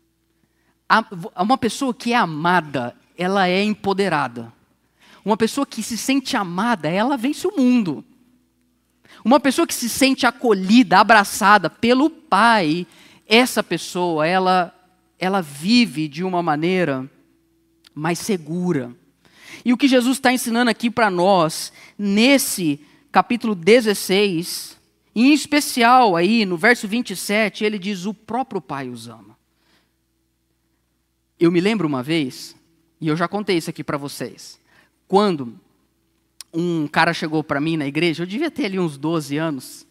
[1.38, 4.54] uma pessoa que é amada, ela é empoderada.
[5.24, 8.04] Uma pessoa que se sente amada, ela vence o mundo.
[9.26, 12.88] Uma pessoa que se sente acolhida, abraçada pelo Pai,
[13.28, 14.74] essa pessoa, ela,
[15.20, 17.10] ela vive de uma maneira
[17.93, 18.96] mais segura.
[19.67, 22.80] E o que Jesus está ensinando aqui para nós, nesse
[23.12, 24.77] capítulo 16,
[25.13, 29.38] em especial aí no verso 27, ele diz: O próprio Pai os ama.
[31.38, 32.56] Eu me lembro uma vez,
[33.01, 34.58] e eu já contei isso aqui para vocês,
[35.06, 35.60] quando
[36.53, 39.86] um cara chegou para mim na igreja, eu devia ter ali uns 12 anos.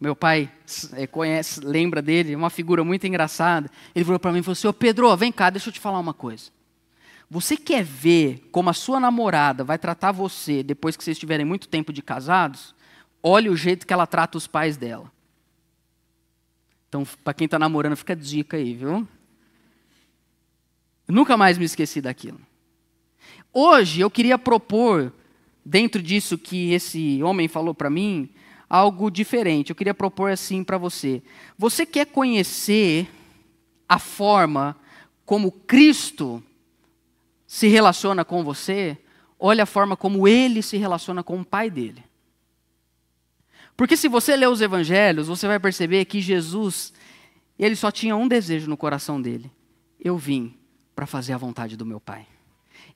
[0.00, 0.50] Meu pai
[0.94, 3.70] é, conhece, lembra dele, é uma figura muito engraçada.
[3.94, 6.00] Ele falou para mim e falou assim: Ô Pedro, vem cá, deixa eu te falar
[6.00, 6.50] uma coisa.
[7.30, 11.68] Você quer ver como a sua namorada vai tratar você depois que vocês tiverem muito
[11.68, 12.74] tempo de casados?
[13.22, 15.12] Olhe o jeito que ela trata os pais dela.
[16.88, 19.06] Então, para quem está namorando, fica dica aí, viu?
[21.06, 22.40] Eu nunca mais me esqueci daquilo.
[23.52, 25.12] Hoje eu queria propor,
[25.64, 28.28] dentro disso que esse homem falou para mim,
[28.68, 29.70] algo diferente.
[29.70, 31.22] Eu queria propor assim para você.
[31.56, 33.08] Você quer conhecer
[33.88, 34.76] a forma
[35.24, 36.42] como Cristo
[37.50, 38.96] se relaciona com você?
[39.36, 42.04] Olha a forma como ele se relaciona com o Pai dele.
[43.76, 46.92] Porque se você ler os evangelhos, você vai perceber que Jesus,
[47.58, 49.50] ele só tinha um desejo no coração dele.
[49.98, 50.54] Eu vim
[50.94, 52.24] para fazer a vontade do meu Pai.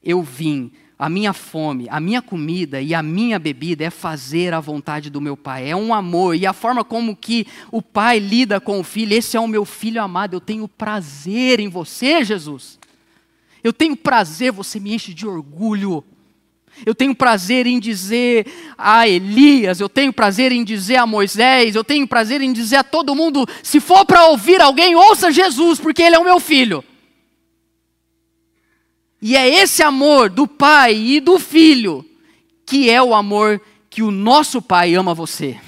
[0.01, 4.61] Eu vim, a minha fome, a minha comida e a minha bebida é fazer a
[4.61, 5.69] vontade do meu Pai.
[5.69, 9.14] É um amor e a forma como que o Pai lida com o filho.
[9.14, 10.35] Esse é o meu filho amado.
[10.35, 12.79] Eu tenho prazer em você, Jesus.
[13.64, 16.05] Eu tenho prazer, você me enche de orgulho.
[16.85, 18.46] Eu tenho prazer em dizer
[18.77, 22.85] a Elias, eu tenho prazer em dizer a Moisés, eu tenho prazer em dizer a
[22.85, 26.85] todo mundo: se for para ouvir alguém, ouça Jesus, porque ele é o meu filho.
[29.22, 32.05] E é esse amor do pai e do filho
[32.66, 35.59] que é o amor que o nosso pai ama você.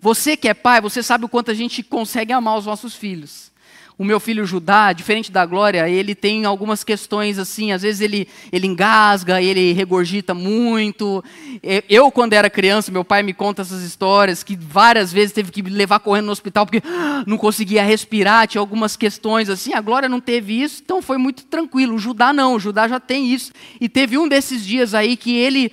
[0.00, 3.49] Você que é pai, você sabe o quanto a gente consegue amar os nossos filhos
[4.00, 8.26] o meu filho Judá, diferente da Glória, ele tem algumas questões assim, às vezes ele,
[8.50, 11.22] ele engasga, ele regurgita muito.
[11.86, 15.62] Eu, quando era criança, meu pai me conta essas histórias, que várias vezes teve que
[15.62, 16.82] me levar correndo no hospital porque
[17.26, 19.74] não conseguia respirar, tinha algumas questões assim.
[19.74, 21.96] A Glória não teve isso, então foi muito tranquilo.
[21.96, 23.52] O Judá não, o Judá já tem isso.
[23.78, 25.70] E teve um desses dias aí que ele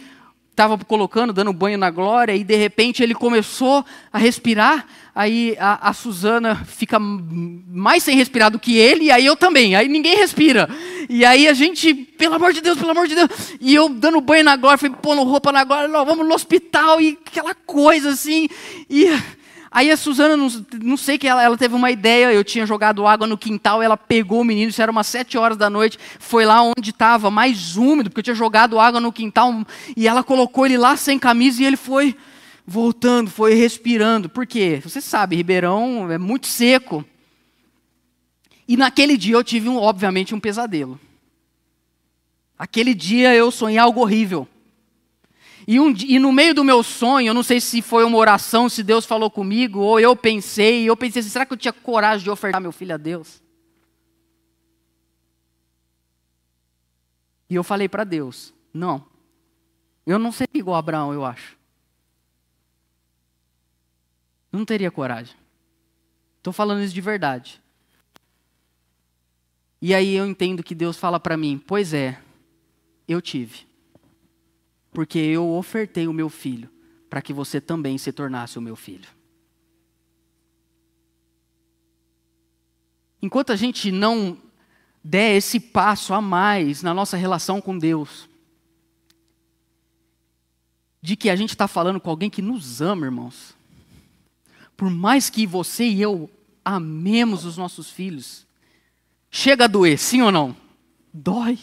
[0.58, 4.88] estava colocando, dando banho na glória, e de repente ele começou a respirar.
[5.13, 9.76] Aí a, a Suzana fica mais sem respirar do que ele, e aí eu também.
[9.76, 10.67] Aí ninguém respira.
[11.08, 13.30] E aí a gente, pelo amor de Deus, pelo amor de Deus.
[13.62, 17.20] E eu dando banho na glória, fui pondo roupa na glória, vamos no hospital e
[17.24, 18.50] aquela coisa assim.
[18.89, 19.06] E
[19.78, 20.48] aí a Suzana, não,
[20.82, 23.96] não sei que ela, ela teve uma ideia, eu tinha jogado água no quintal, ela
[23.96, 27.78] pegou o menino, isso era umas sete horas da noite, foi lá onde estava mais
[27.78, 29.54] úmido, porque eu tinha jogado água no quintal,
[29.96, 32.18] e ela colocou ele lá sem camisa e ele foi
[32.66, 34.28] voltando, foi respirando.
[34.28, 34.82] Por quê?
[34.84, 37.06] Você sabe, Ribeirão é muito seco.
[38.68, 41.00] E naquele dia eu tive, um, obviamente, um pesadelo.
[42.58, 44.48] Aquele dia eu sonhei algo horrível.
[45.68, 48.70] E, um, e, no meio do meu sonho, eu não sei se foi uma oração,
[48.70, 52.24] se Deus falou comigo, ou eu pensei, eu pensei assim, será que eu tinha coragem
[52.24, 53.44] de ofertar meu filho a Deus?
[57.50, 59.06] E eu falei para Deus, não,
[60.06, 61.58] eu não seria igual a Abraão, eu acho.
[64.50, 65.36] Não teria coragem.
[66.38, 67.62] Estou falando isso de verdade.
[69.82, 72.20] E aí eu entendo que Deus fala para mim: Pois é,
[73.06, 73.67] eu tive.
[74.98, 76.68] Porque eu ofertei o meu filho
[77.08, 79.08] para que você também se tornasse o meu filho.
[83.22, 84.36] Enquanto a gente não
[85.04, 88.28] der esse passo a mais na nossa relação com Deus,
[91.00, 93.56] de que a gente está falando com alguém que nos ama, irmãos,
[94.76, 96.28] por mais que você e eu
[96.66, 98.48] amemos os nossos filhos,
[99.30, 100.58] Chega a doer, sim ou não?
[101.14, 101.60] Dói.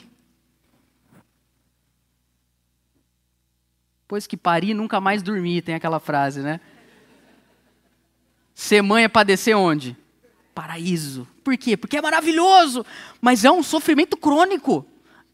[4.06, 6.60] Pois que pari, nunca mais dormi, tem aquela frase, né?
[8.54, 9.96] Ser mãe é padecer onde?
[10.54, 11.26] Paraíso.
[11.42, 11.76] Por quê?
[11.76, 12.86] Porque é maravilhoso,
[13.20, 14.86] mas é um sofrimento crônico.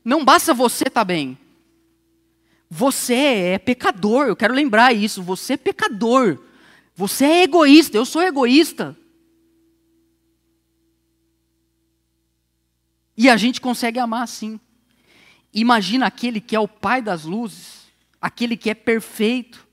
[0.05, 1.39] Não basta você estar tá bem.
[2.71, 5.23] Você é pecador, eu quero lembrar isso.
[5.23, 6.39] Você é pecador.
[6.95, 8.97] Você é egoísta, eu sou egoísta.
[13.17, 14.59] E a gente consegue amar assim.
[15.53, 17.80] Imagina aquele que é o Pai das luzes,
[18.21, 19.67] aquele que é perfeito.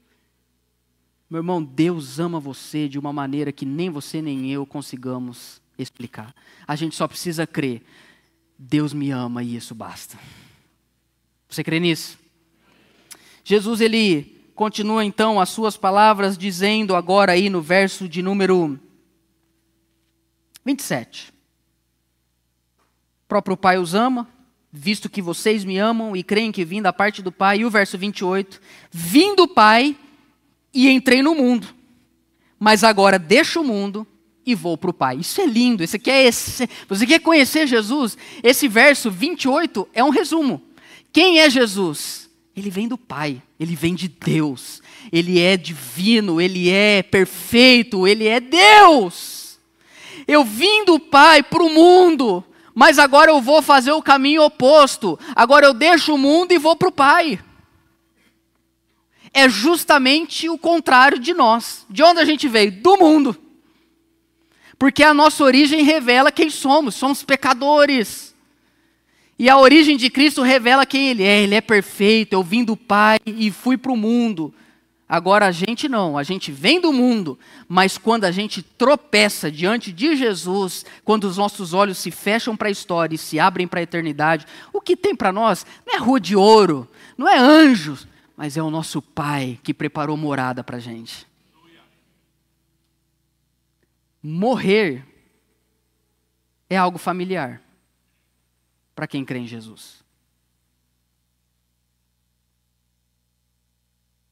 [1.29, 6.33] Meu irmão, Deus ama você de uma maneira que nem você nem eu consigamos explicar.
[6.65, 7.83] A gente só precisa crer.
[8.57, 10.17] Deus me ama e isso basta.
[11.49, 12.17] Você crê nisso?
[13.43, 18.79] Jesus ele continua então as suas palavras dizendo agora aí no verso de número
[20.65, 21.37] 27
[23.27, 24.27] próprio Pai os ama,
[24.71, 27.59] visto que vocês me amam e creem que vim da parte do Pai.
[27.59, 29.95] E o verso 28, vim do Pai
[30.73, 31.67] e entrei no mundo,
[32.59, 34.05] mas agora deixo o mundo
[34.45, 35.17] e vou para o Pai.
[35.17, 36.69] Isso é lindo, esse aqui é esse.
[36.87, 38.17] Você quer conhecer Jesus?
[38.41, 40.61] Esse verso 28 é um resumo.
[41.11, 42.29] Quem é Jesus?
[42.55, 48.25] Ele vem do Pai, ele vem de Deus, ele é divino, ele é perfeito, ele
[48.25, 49.59] é Deus.
[50.27, 52.43] Eu vim do Pai para o mundo,
[52.79, 55.17] mas agora eu vou fazer o caminho oposto.
[55.35, 57.39] Agora eu deixo o mundo e vou para o Pai.
[59.33, 61.87] É justamente o contrário de nós.
[61.89, 62.71] De onde a gente veio?
[62.71, 63.35] Do mundo.
[64.77, 68.35] Porque a nossa origem revela quem somos, somos pecadores.
[69.39, 71.41] E a origem de Cristo revela quem Ele é.
[71.41, 72.33] Ele é perfeito.
[72.33, 74.53] Eu vim do Pai e fui para o mundo.
[75.09, 79.91] Agora a gente não, a gente vem do mundo, mas quando a gente tropeça diante
[79.91, 83.79] de Jesus, quando os nossos olhos se fecham para a história e se abrem para
[83.79, 88.05] a eternidade, o que tem para nós não é rua de ouro, não é anjos,
[88.35, 91.25] mas é o nosso Pai que preparou morada para a gente.
[94.21, 95.05] Morrer
[96.69, 97.61] é algo familiar
[98.93, 100.03] para quem crê em Jesus.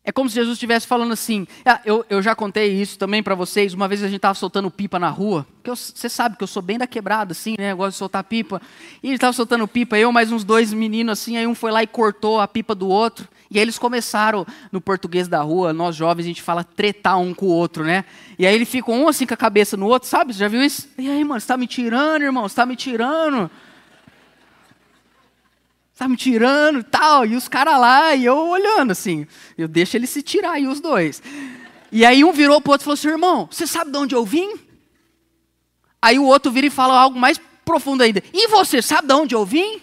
[0.07, 1.47] É como se Jesus estivesse falando assim.
[1.65, 3.73] Ah, eu, eu já contei isso também para vocês.
[3.73, 5.47] Uma vez a gente estava soltando pipa na rua.
[5.63, 7.71] você sabe que eu sou bem da quebrada, assim, né?
[7.71, 8.61] Eu gosto de soltar pipa.
[9.01, 11.37] E ele estava soltando pipa, eu mais uns dois meninos assim.
[11.37, 13.27] Aí um foi lá e cortou a pipa do outro.
[13.49, 17.33] E aí eles começaram, no português da rua, nós jovens, a gente fala tretar um
[17.33, 18.05] com o outro, né?
[18.37, 20.33] E aí ele fica um assim com a cabeça no outro, sabe?
[20.33, 20.87] Você já viu isso?
[20.99, 22.43] E aí, mano, você está me tirando, irmão?
[22.43, 23.49] Você está me tirando?
[25.95, 27.25] Está me tirando e tal.
[27.25, 29.25] E os caras lá, e eu olhando assim.
[29.57, 31.23] Eu deixo eles se tirar aí, os dois.
[31.89, 34.13] E aí um virou para o outro e falou assim: irmão, você sabe de onde
[34.13, 34.55] eu vim?
[36.01, 38.21] Aí o outro vira e fala algo mais profundo ainda.
[38.33, 39.81] E você sabe de onde eu vim?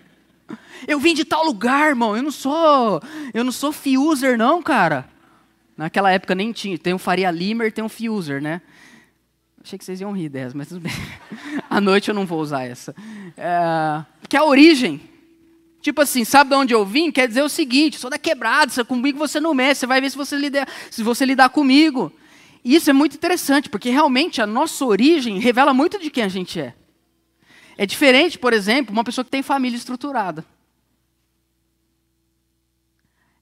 [0.88, 2.16] eu vim de tal lugar, irmão.
[2.16, 3.02] Eu não sou,
[3.34, 5.06] eu não sou fuser não, cara.
[5.76, 6.78] Naquela época nem tinha.
[6.78, 8.62] Tem um Faria Limer, tem um fuser, né?
[9.62, 10.92] Achei que vocês iam rir dessa, mas tudo bem.
[11.68, 12.96] À noite eu não vou usar essa.
[13.36, 15.09] É, que é a origem.
[15.80, 17.10] Tipo assim, sabe de onde eu vim?
[17.10, 20.16] Quer dizer o seguinte: sou da quebrada, comigo você não mexe, você vai ver se
[20.16, 22.12] você, lidar, se você lidar comigo.
[22.64, 26.28] E isso é muito interessante, porque realmente a nossa origem revela muito de quem a
[26.28, 26.74] gente é.
[27.78, 30.44] É diferente, por exemplo, uma pessoa que tem família estruturada.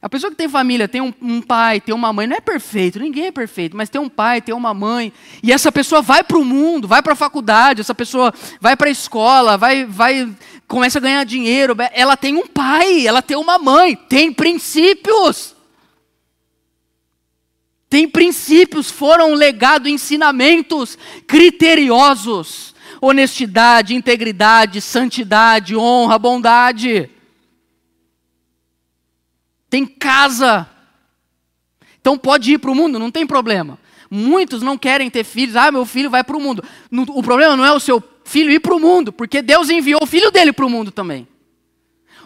[0.00, 3.00] A pessoa que tem família, tem um, um, pai, tem uma mãe, não é perfeito,
[3.00, 6.38] ninguém é perfeito, mas tem um pai, tem uma mãe, e essa pessoa vai para
[6.38, 10.32] o mundo, vai para a faculdade, essa pessoa vai para a escola, vai, vai,
[10.68, 15.56] começa a ganhar dinheiro, ela tem um pai, ela tem uma mãe, tem princípios.
[17.90, 20.96] Tem princípios, foram legado ensinamentos
[21.26, 27.10] criteriosos, honestidade, integridade, santidade, honra, bondade
[29.68, 30.68] tem casa.
[32.00, 33.78] Então pode ir para o mundo, não tem problema.
[34.10, 36.64] Muitos não querem ter filhos, ah, meu filho vai para o mundo.
[37.08, 40.06] O problema não é o seu filho ir para o mundo, porque Deus enviou o
[40.06, 41.28] filho dele para o mundo também.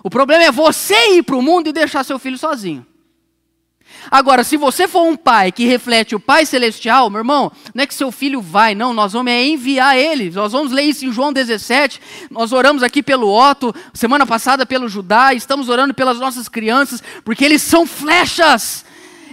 [0.03, 2.87] O problema é você ir para o mundo e deixar seu filho sozinho.
[4.11, 7.87] Agora, se você for um pai que reflete o Pai Celestial, meu irmão, não é
[7.87, 10.31] que seu filho vai, não, nós vamos é enviar ele.
[10.31, 12.01] Nós vamos ler isso em João 17.
[12.31, 17.45] Nós oramos aqui pelo Otto, semana passada pelo Judá, estamos orando pelas nossas crianças, porque
[17.45, 18.85] eles são flechas.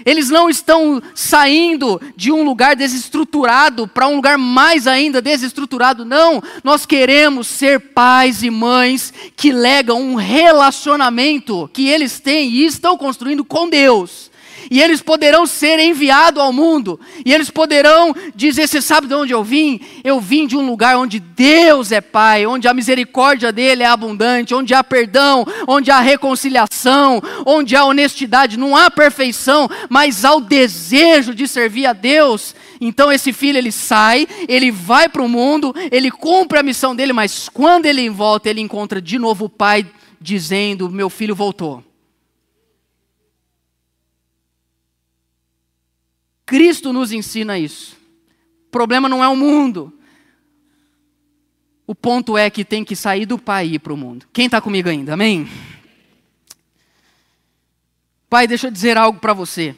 [0.05, 6.41] Eles não estão saindo de um lugar desestruturado para um lugar mais ainda desestruturado, não.
[6.64, 12.97] Nós queremos ser pais e mães que legam um relacionamento que eles têm e estão
[12.97, 14.29] construindo com Deus
[14.70, 19.34] e eles poderão ser enviados ao mundo, e eles poderão dizer: Você sabe de onde
[19.34, 19.80] eu vim?
[20.03, 24.53] Eu vim de um lugar onde Deus é Pai, onde a misericórdia dele é abundante,
[24.53, 28.57] onde há perdão, onde há reconciliação, onde há honestidade.
[28.57, 32.55] Não há perfeição, mas há o desejo de servir a Deus.
[32.82, 37.11] Então esse filho ele sai, ele vai para o mundo, ele cumpre a missão dele,
[37.11, 39.86] mas quando ele volta, ele encontra de novo o pai
[40.22, 41.89] dizendo: Meu filho voltou.
[46.50, 47.95] Cristo nos ensina isso.
[48.66, 49.93] O problema não é o mundo.
[51.86, 54.26] O ponto é que tem que sair do pai e ir para o mundo.
[54.34, 55.14] Quem está comigo ainda?
[55.14, 55.47] Amém?
[58.28, 59.76] Pai, deixa eu dizer algo para você.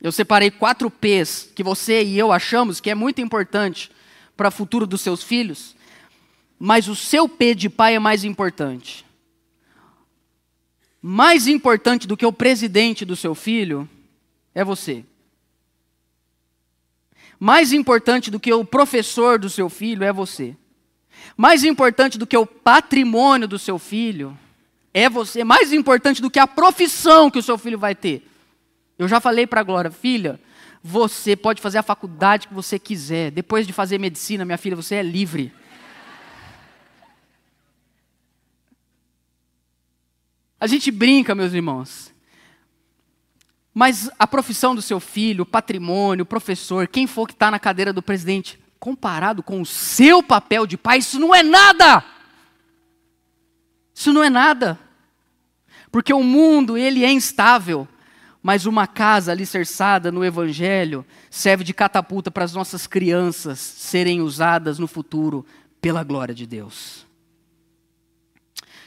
[0.00, 3.90] Eu separei quatro P's que você e eu achamos que é muito importante
[4.34, 5.76] para o futuro dos seus filhos,
[6.58, 9.04] mas o seu P de pai é mais importante.
[11.02, 13.86] Mais importante do que o presidente do seu filho
[14.54, 15.04] é você.
[17.44, 20.56] Mais importante do que o professor do seu filho é você.
[21.36, 24.34] Mais importante do que o patrimônio do seu filho
[24.94, 25.44] é você.
[25.44, 28.26] Mais importante do que a profissão que o seu filho vai ter.
[28.98, 30.40] Eu já falei para a Glória, filha,
[30.82, 33.30] você pode fazer a faculdade que você quiser.
[33.30, 35.52] Depois de fazer medicina, minha filha, você é livre.
[40.58, 42.13] A gente brinca, meus irmãos.
[43.74, 47.58] Mas a profissão do seu filho, o patrimônio, o professor, quem for que está na
[47.58, 52.04] cadeira do presidente, comparado com o seu papel de pai, isso não é nada.
[53.92, 54.78] Isso não é nada.
[55.90, 57.88] Porque o mundo, ele é instável,
[58.40, 64.78] mas uma casa alicerçada no evangelho serve de catapulta para as nossas crianças serem usadas
[64.78, 65.44] no futuro
[65.80, 67.06] pela glória de Deus.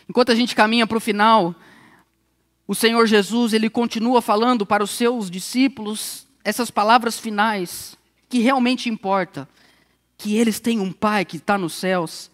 [0.07, 1.53] Enquanto a gente caminha para o final,
[2.67, 7.97] o Senhor Jesus, ele continua falando para os seus discípulos essas palavras finais
[8.27, 9.47] que realmente importa,
[10.17, 12.29] que eles têm um Pai que está nos céus.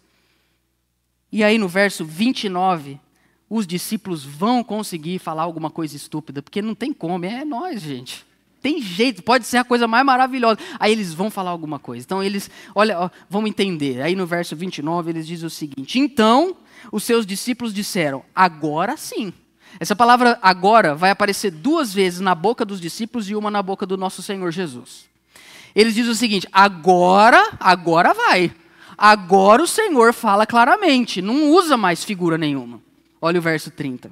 [1.31, 2.99] E aí no verso 29,
[3.47, 8.25] os discípulos vão conseguir falar alguma coisa estúpida, porque não tem como, é nós, gente.
[8.59, 10.57] Tem jeito, pode ser a coisa mais maravilhosa.
[10.79, 12.03] Aí eles vão falar alguma coisa.
[12.03, 14.01] Então eles, olha, ó, vão entender.
[14.01, 16.55] Aí no verso 29 eles dizem o seguinte: Então
[16.89, 19.34] os seus discípulos disseram: Agora sim
[19.80, 23.86] essa palavra agora vai aparecer duas vezes na boca dos discípulos e uma na boca
[23.86, 25.05] do nosso Senhor Jesus.
[25.76, 28.53] Eles dizem o seguinte: agora, agora vai.
[28.97, 32.80] Agora o Senhor fala claramente, não usa mais figura nenhuma.
[33.19, 34.11] Olha o verso 30.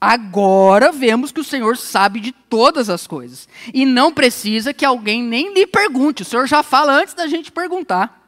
[0.00, 5.22] Agora vemos que o Senhor sabe de todas as coisas e não precisa que alguém
[5.22, 6.22] nem lhe pergunte.
[6.22, 8.20] O Senhor já fala antes da gente perguntar.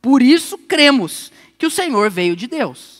[0.00, 2.93] Por isso cremos que o Senhor veio de Deus.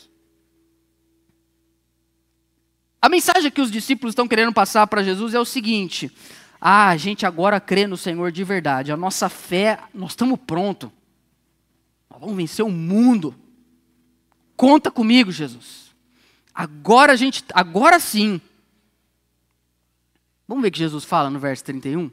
[3.05, 6.11] A mensagem que os discípulos estão querendo passar para Jesus é o seguinte:
[6.59, 10.89] ah, a gente agora crê no Senhor de verdade, a nossa fé, nós estamos prontos,
[12.09, 13.35] nós vamos vencer o mundo.
[14.57, 15.93] Conta comigo, Jesus.
[16.51, 18.41] Agora a gente, agora sim.
[20.47, 22.09] Vamos ver o que Jesus fala no verso 31?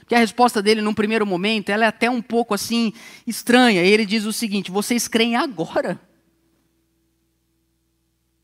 [0.00, 2.92] Porque a resposta dele, num primeiro momento, ela é até um pouco assim
[3.24, 3.80] estranha.
[3.80, 6.00] Ele diz o seguinte: vocês creem agora.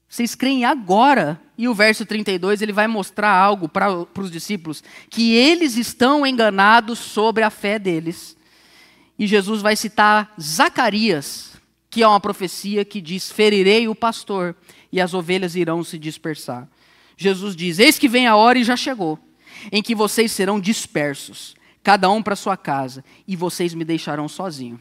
[0.09, 1.42] Vocês creem agora.
[1.57, 6.99] E o verso 32 ele vai mostrar algo para os discípulos: que eles estão enganados
[6.99, 8.37] sobre a fé deles.
[9.19, 11.53] E Jesus vai citar Zacarias
[11.93, 14.57] que é uma profecia que diz: ferirei o pastor
[14.91, 16.67] e as ovelhas irão se dispersar.
[17.19, 19.19] Jesus diz: Eis que vem a hora e já chegou,
[19.71, 24.81] em que vocês serão dispersos, cada um para sua casa, e vocês me deixarão sozinho.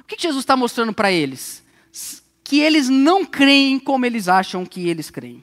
[0.00, 1.62] O que Jesus está mostrando para eles?
[2.52, 5.42] Que eles não creem como eles acham que eles creem.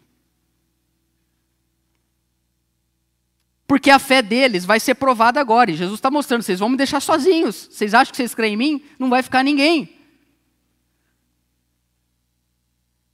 [3.66, 5.72] Porque a fé deles vai ser provada agora.
[5.72, 7.68] E Jesus está mostrando: vocês vão me deixar sozinhos.
[7.72, 8.86] Vocês acham que vocês creem em mim?
[9.00, 10.00] Não vai ficar ninguém.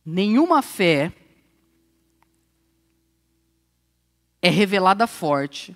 [0.06, 1.14] Nenhuma fé
[4.41, 5.74] é revelada forte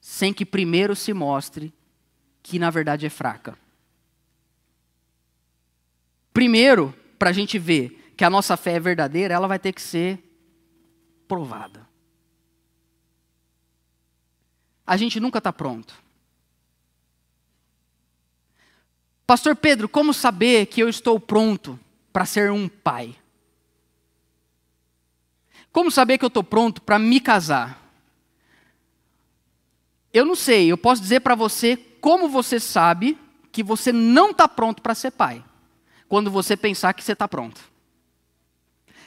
[0.00, 1.74] sem que primeiro se mostre
[2.44, 3.58] que na verdade é fraca.
[6.32, 9.82] Primeiro, para a gente ver que a nossa fé é verdadeira, ela vai ter que
[9.82, 10.18] ser
[11.28, 11.86] provada.
[14.86, 15.94] A gente nunca está pronto.
[19.26, 21.78] Pastor Pedro, como saber que eu estou pronto
[22.10, 23.14] para ser um pai?
[25.70, 27.86] Como saber que eu estou pronto para me casar?
[30.10, 33.18] Eu não sei, eu posso dizer para você como você sabe
[33.52, 35.44] que você não está pronto para ser pai.
[36.10, 37.60] Quando você pensar que você está pronto.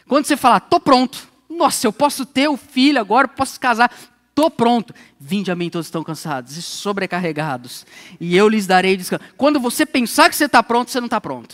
[0.07, 1.27] Quando você falar, estou pronto.
[1.49, 3.93] Nossa, eu posso ter o filho agora, posso casar.
[4.29, 4.95] Estou pronto.
[5.19, 7.85] Vinde a mim todos estão cansados e sobrecarregados.
[8.21, 9.21] E eu lhes darei descanso.
[9.35, 11.53] Quando você pensar que você está pronto, você não está pronto.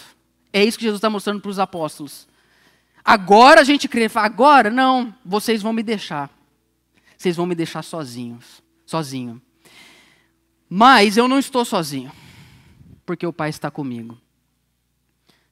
[0.54, 2.28] É isso que Jesus está mostrando para os apóstolos.
[3.04, 6.30] Agora a gente crê, agora não, vocês vão me deixar.
[7.18, 9.42] Vocês vão me deixar sozinhos, sozinho.
[10.70, 12.12] Mas eu não estou sozinho,
[13.04, 14.16] porque o Pai está comigo.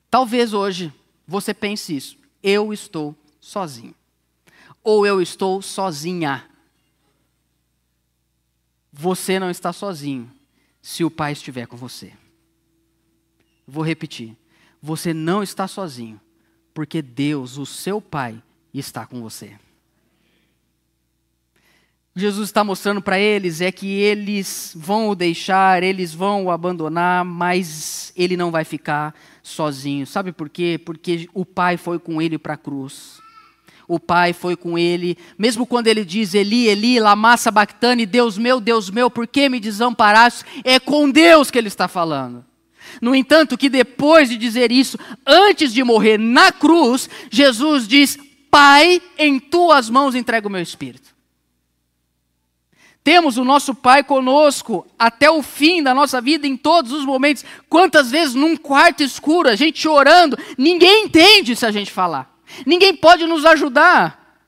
[0.09, 0.93] Talvez hoje
[1.27, 2.17] você pense isso.
[2.41, 3.95] Eu estou sozinho.
[4.83, 6.49] Ou eu estou sozinha.
[8.91, 10.31] Você não está sozinho
[10.81, 12.13] se o Pai estiver com você.
[13.67, 14.35] Vou repetir.
[14.81, 16.19] Você não está sozinho
[16.73, 18.41] porque Deus, o seu Pai,
[18.73, 19.57] está com você.
[22.17, 27.23] Jesus está mostrando para eles é que eles vão o deixar, eles vão o abandonar,
[27.23, 29.13] mas ele não vai ficar
[29.43, 30.07] sozinho.
[30.07, 30.81] Sabe por quê?
[30.83, 33.19] Porque o Pai foi com ele para a cruz.
[33.87, 38.59] O Pai foi com ele, mesmo quando ele diz Eli, Eli, lama sabachthani, Deus meu,
[38.59, 40.43] Deus meu, por que me desamparaste?
[40.63, 42.43] É com Deus que ele está falando.
[42.99, 48.17] No entanto, que depois de dizer isso, antes de morrer na cruz, Jesus diz:
[48.49, 51.16] Pai, em tuas mãos entrego o meu espírito.
[53.07, 57.45] Temos o nosso Pai conosco até o fim da nossa vida, em todos os momentos.
[57.69, 62.93] Quantas vezes num quarto escuro, a gente orando, ninguém entende se a gente falar, ninguém
[62.93, 64.45] pode nos ajudar.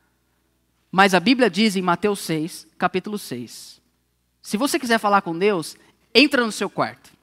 [0.91, 3.79] Mas a Bíblia diz em Mateus 6, capítulo 6:
[4.41, 5.77] se você quiser falar com Deus,
[6.13, 7.17] entra no seu quarto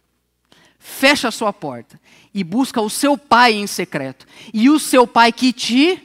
[0.78, 2.01] fecha a sua porta
[2.32, 4.24] e busca o seu pai em secreto.
[4.55, 6.01] E o seu pai que te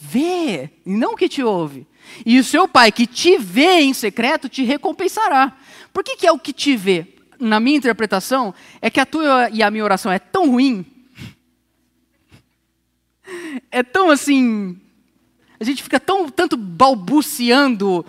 [0.00, 1.86] vê, e não que te ouve.
[2.24, 5.56] E o seu pai que te vê em secreto te recompensará.
[5.92, 7.06] Por que, que é o que te vê?
[7.38, 10.86] Na minha interpretação, é que a tua e a minha oração é tão ruim,
[13.70, 14.78] é tão assim,
[15.58, 18.04] a gente fica tão tanto balbuciando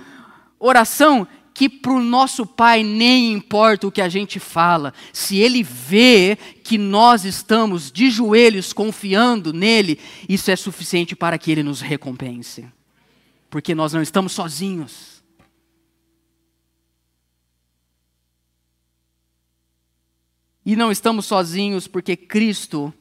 [0.60, 5.64] oração que para o nosso Pai nem importa o que a gente fala, se Ele
[5.64, 11.80] vê que nós estamos de joelhos confiando nele, isso é suficiente para que Ele nos
[11.80, 12.66] recompense,
[13.50, 15.24] porque nós não estamos sozinhos.
[20.66, 22.93] E não estamos sozinhos porque Cristo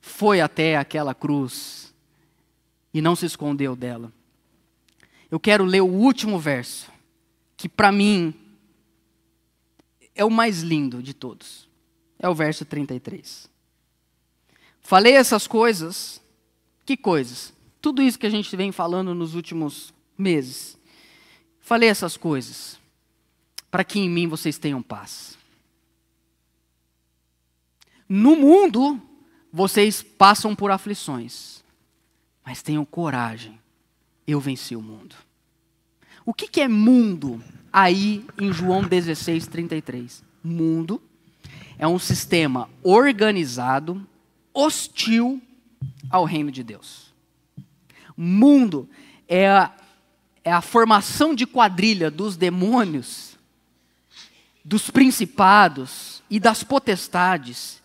[0.00, 1.94] foi até aquela cruz
[2.92, 4.12] e não se escondeu dela.
[5.30, 6.92] Eu quero ler o último verso
[7.56, 8.34] que para mim
[10.14, 11.68] é o mais lindo de todos.
[12.18, 13.48] É o verso 33.
[14.80, 16.20] Falei essas coisas,
[16.84, 17.53] que coisas?
[17.84, 20.78] Tudo isso que a gente vem falando nos últimos meses.
[21.60, 22.80] Falei essas coisas
[23.70, 25.36] para que em mim vocês tenham paz.
[28.08, 28.98] No mundo,
[29.52, 31.62] vocês passam por aflições,
[32.42, 33.60] mas tenham coragem.
[34.26, 35.14] Eu venci o mundo.
[36.24, 40.24] O que, que é mundo aí em João 16, 33?
[40.42, 41.02] Mundo
[41.78, 44.06] é um sistema organizado,
[44.54, 45.38] hostil
[46.08, 47.12] ao reino de Deus.
[48.16, 48.88] Mundo
[49.28, 49.72] é a,
[50.44, 53.38] é a formação de quadrilha dos demônios,
[54.64, 57.82] dos principados e das potestades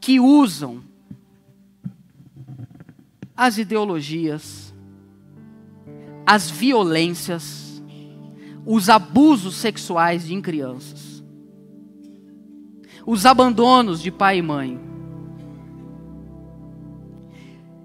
[0.00, 0.82] que usam
[3.36, 4.74] as ideologias,
[6.26, 7.82] as violências,
[8.66, 11.10] os abusos sexuais em crianças.
[13.06, 14.89] os abandonos de pai e mãe.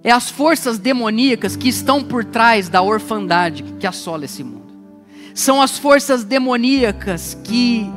[0.05, 4.71] É as forças demoníacas que estão por trás da orfandade que assola esse mundo.
[5.33, 7.89] São as forças demoníacas que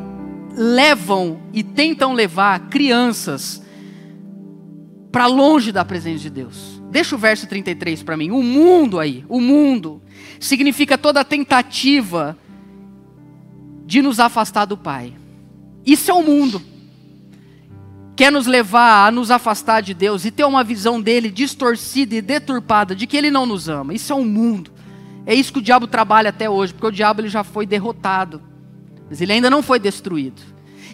[0.57, 3.63] levam e tentam levar crianças
[5.13, 6.83] para longe da presença de Deus.
[6.91, 8.31] Deixa o verso 33 para mim.
[8.31, 10.01] O mundo aí, o mundo,
[10.41, 12.39] significa toda a tentativa
[13.85, 15.13] de nos afastar do Pai.
[15.85, 16.63] Isso é o mundo.
[18.19, 22.21] Quer nos levar a nos afastar de Deus e ter uma visão dele distorcida e
[22.21, 23.95] deturpada de que ele não nos ama.
[23.95, 24.73] Isso é o mundo.
[25.25, 28.43] É isso que o diabo trabalha até hoje, porque o diabo ele já foi derrotado,
[29.09, 30.43] mas ele ainda não foi destruído.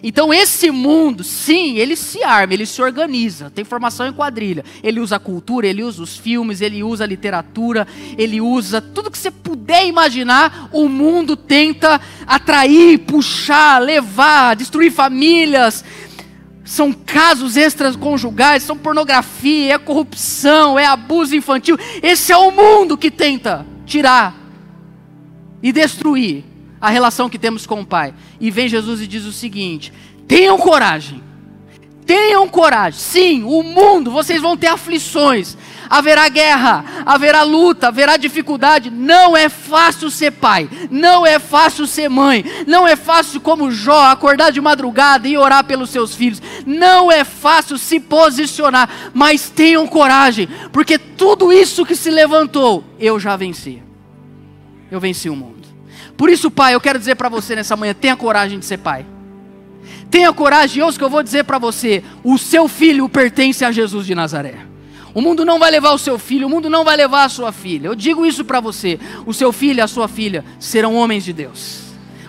[0.03, 4.63] Então esse mundo, sim, ele se arma, ele se organiza, tem formação em quadrilha.
[4.83, 9.09] Ele usa a cultura, ele usa os filmes, ele usa a literatura, ele usa tudo
[9.09, 15.83] que você puder imaginar, o mundo tenta atrair, puxar, levar, destruir famílias.
[16.65, 21.77] São casos extraconjugais, são pornografia, é corrupção, é abuso infantil.
[22.01, 24.35] Esse é o mundo que tenta tirar
[25.61, 26.43] e destruir
[26.81, 28.15] a relação que temos com o Pai.
[28.41, 29.93] E vem Jesus e diz o seguinte:
[30.27, 31.23] tenham coragem.
[32.03, 32.99] Tenham coragem.
[32.99, 35.55] Sim, o mundo, vocês vão ter aflições.
[35.89, 38.89] Haverá guerra, haverá luta, haverá dificuldade.
[38.89, 44.05] Não é fácil ser pai, não é fácil ser mãe, não é fácil como Jó
[44.05, 46.41] acordar de madrugada e orar pelos seus filhos.
[46.65, 53.19] Não é fácil se posicionar, mas tenham coragem, porque tudo isso que se levantou, eu
[53.19, 53.81] já venci.
[54.89, 55.67] Eu venci o mundo.
[56.17, 59.05] Por isso, pai, eu quero dizer para você nessa manhã: tenha coragem de ser pai.
[60.09, 63.71] Tenha coragem, ouça o que eu vou dizer para você: o seu filho pertence a
[63.71, 64.74] Jesus de Nazaré.
[65.15, 67.53] O mundo não vai levar o seu filho, o mundo não vai levar a sua
[67.53, 67.87] filha.
[67.87, 71.31] Eu digo isso para você: o seu filho e a sua filha serão homens de
[71.31, 71.83] Deus,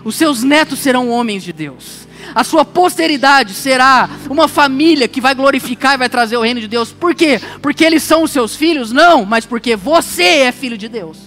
[0.05, 5.35] os seus netos serão homens de Deus, a sua posteridade será uma família que vai
[5.35, 6.93] glorificar e vai trazer o reino de Deus.
[6.93, 7.41] Por quê?
[7.61, 8.93] Porque eles são os seus filhos?
[8.93, 11.27] Não, mas porque você é filho de Deus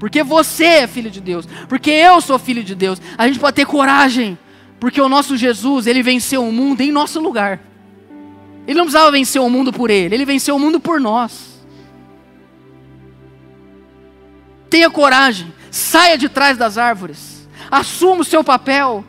[0.00, 2.98] porque você é filho de Deus, porque eu sou filho de Deus.
[3.18, 4.38] A gente pode ter coragem,
[4.80, 7.60] porque o nosso Jesus, ele venceu o mundo em nosso lugar.
[8.66, 11.60] Ele não precisava vencer o mundo por ele, ele venceu o mundo por nós.
[14.68, 19.04] Tenha coragem, saia de trás das árvores, assuma o seu papel,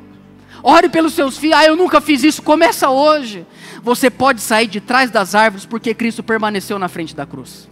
[0.64, 1.58] ore pelos seus filhos.
[1.58, 3.46] Ah, eu nunca fiz isso, começa hoje.
[3.84, 7.70] Você pode sair de trás das árvores porque Cristo permaneceu na frente da cruz.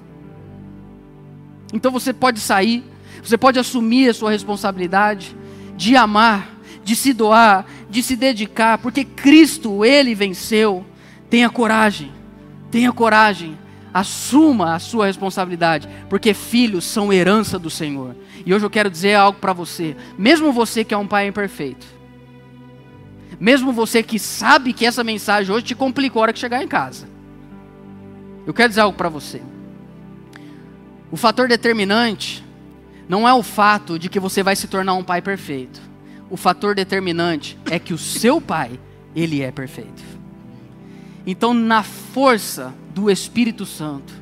[1.73, 2.83] Então você pode sair
[3.23, 5.35] você pode assumir a sua responsabilidade
[5.75, 6.49] de amar,
[6.83, 10.85] de se doar, de se dedicar, porque Cristo, Ele venceu.
[11.29, 12.11] Tenha coragem,
[12.71, 13.57] tenha coragem,
[13.93, 18.15] assuma a sua responsabilidade, porque filhos são herança do Senhor.
[18.45, 21.85] E hoje eu quero dizer algo para você, mesmo você que é um pai imperfeito,
[23.39, 26.67] mesmo você que sabe que essa mensagem hoje te complicou a hora que chegar em
[26.67, 27.07] casa,
[28.45, 29.41] eu quero dizer algo para você.
[31.11, 32.43] O fator determinante
[33.07, 35.81] não é o fato de que você vai se tornar um pai perfeito.
[36.29, 38.79] O fator determinante é que o seu pai,
[39.15, 40.18] ele é perfeito.
[41.25, 44.13] Então, na força do Espírito Santo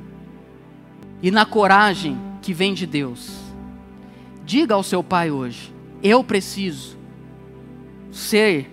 [1.22, 3.32] e na coragem que vem de Deus,
[4.46, 5.74] diga ao seu pai hoje:
[6.04, 6.98] eu preciso
[8.12, 8.70] ser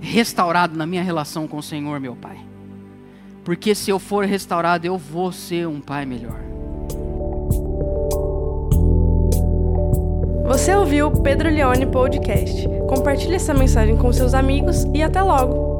[0.00, 2.38] restaurado na minha relação com o Senhor, meu pai.
[3.44, 6.38] Porque se eu for restaurado, eu vou ser um pai melhor.
[10.46, 12.66] Você ouviu o Pedro Leone Podcast.
[12.88, 15.77] Compartilhe essa mensagem com seus amigos e até logo!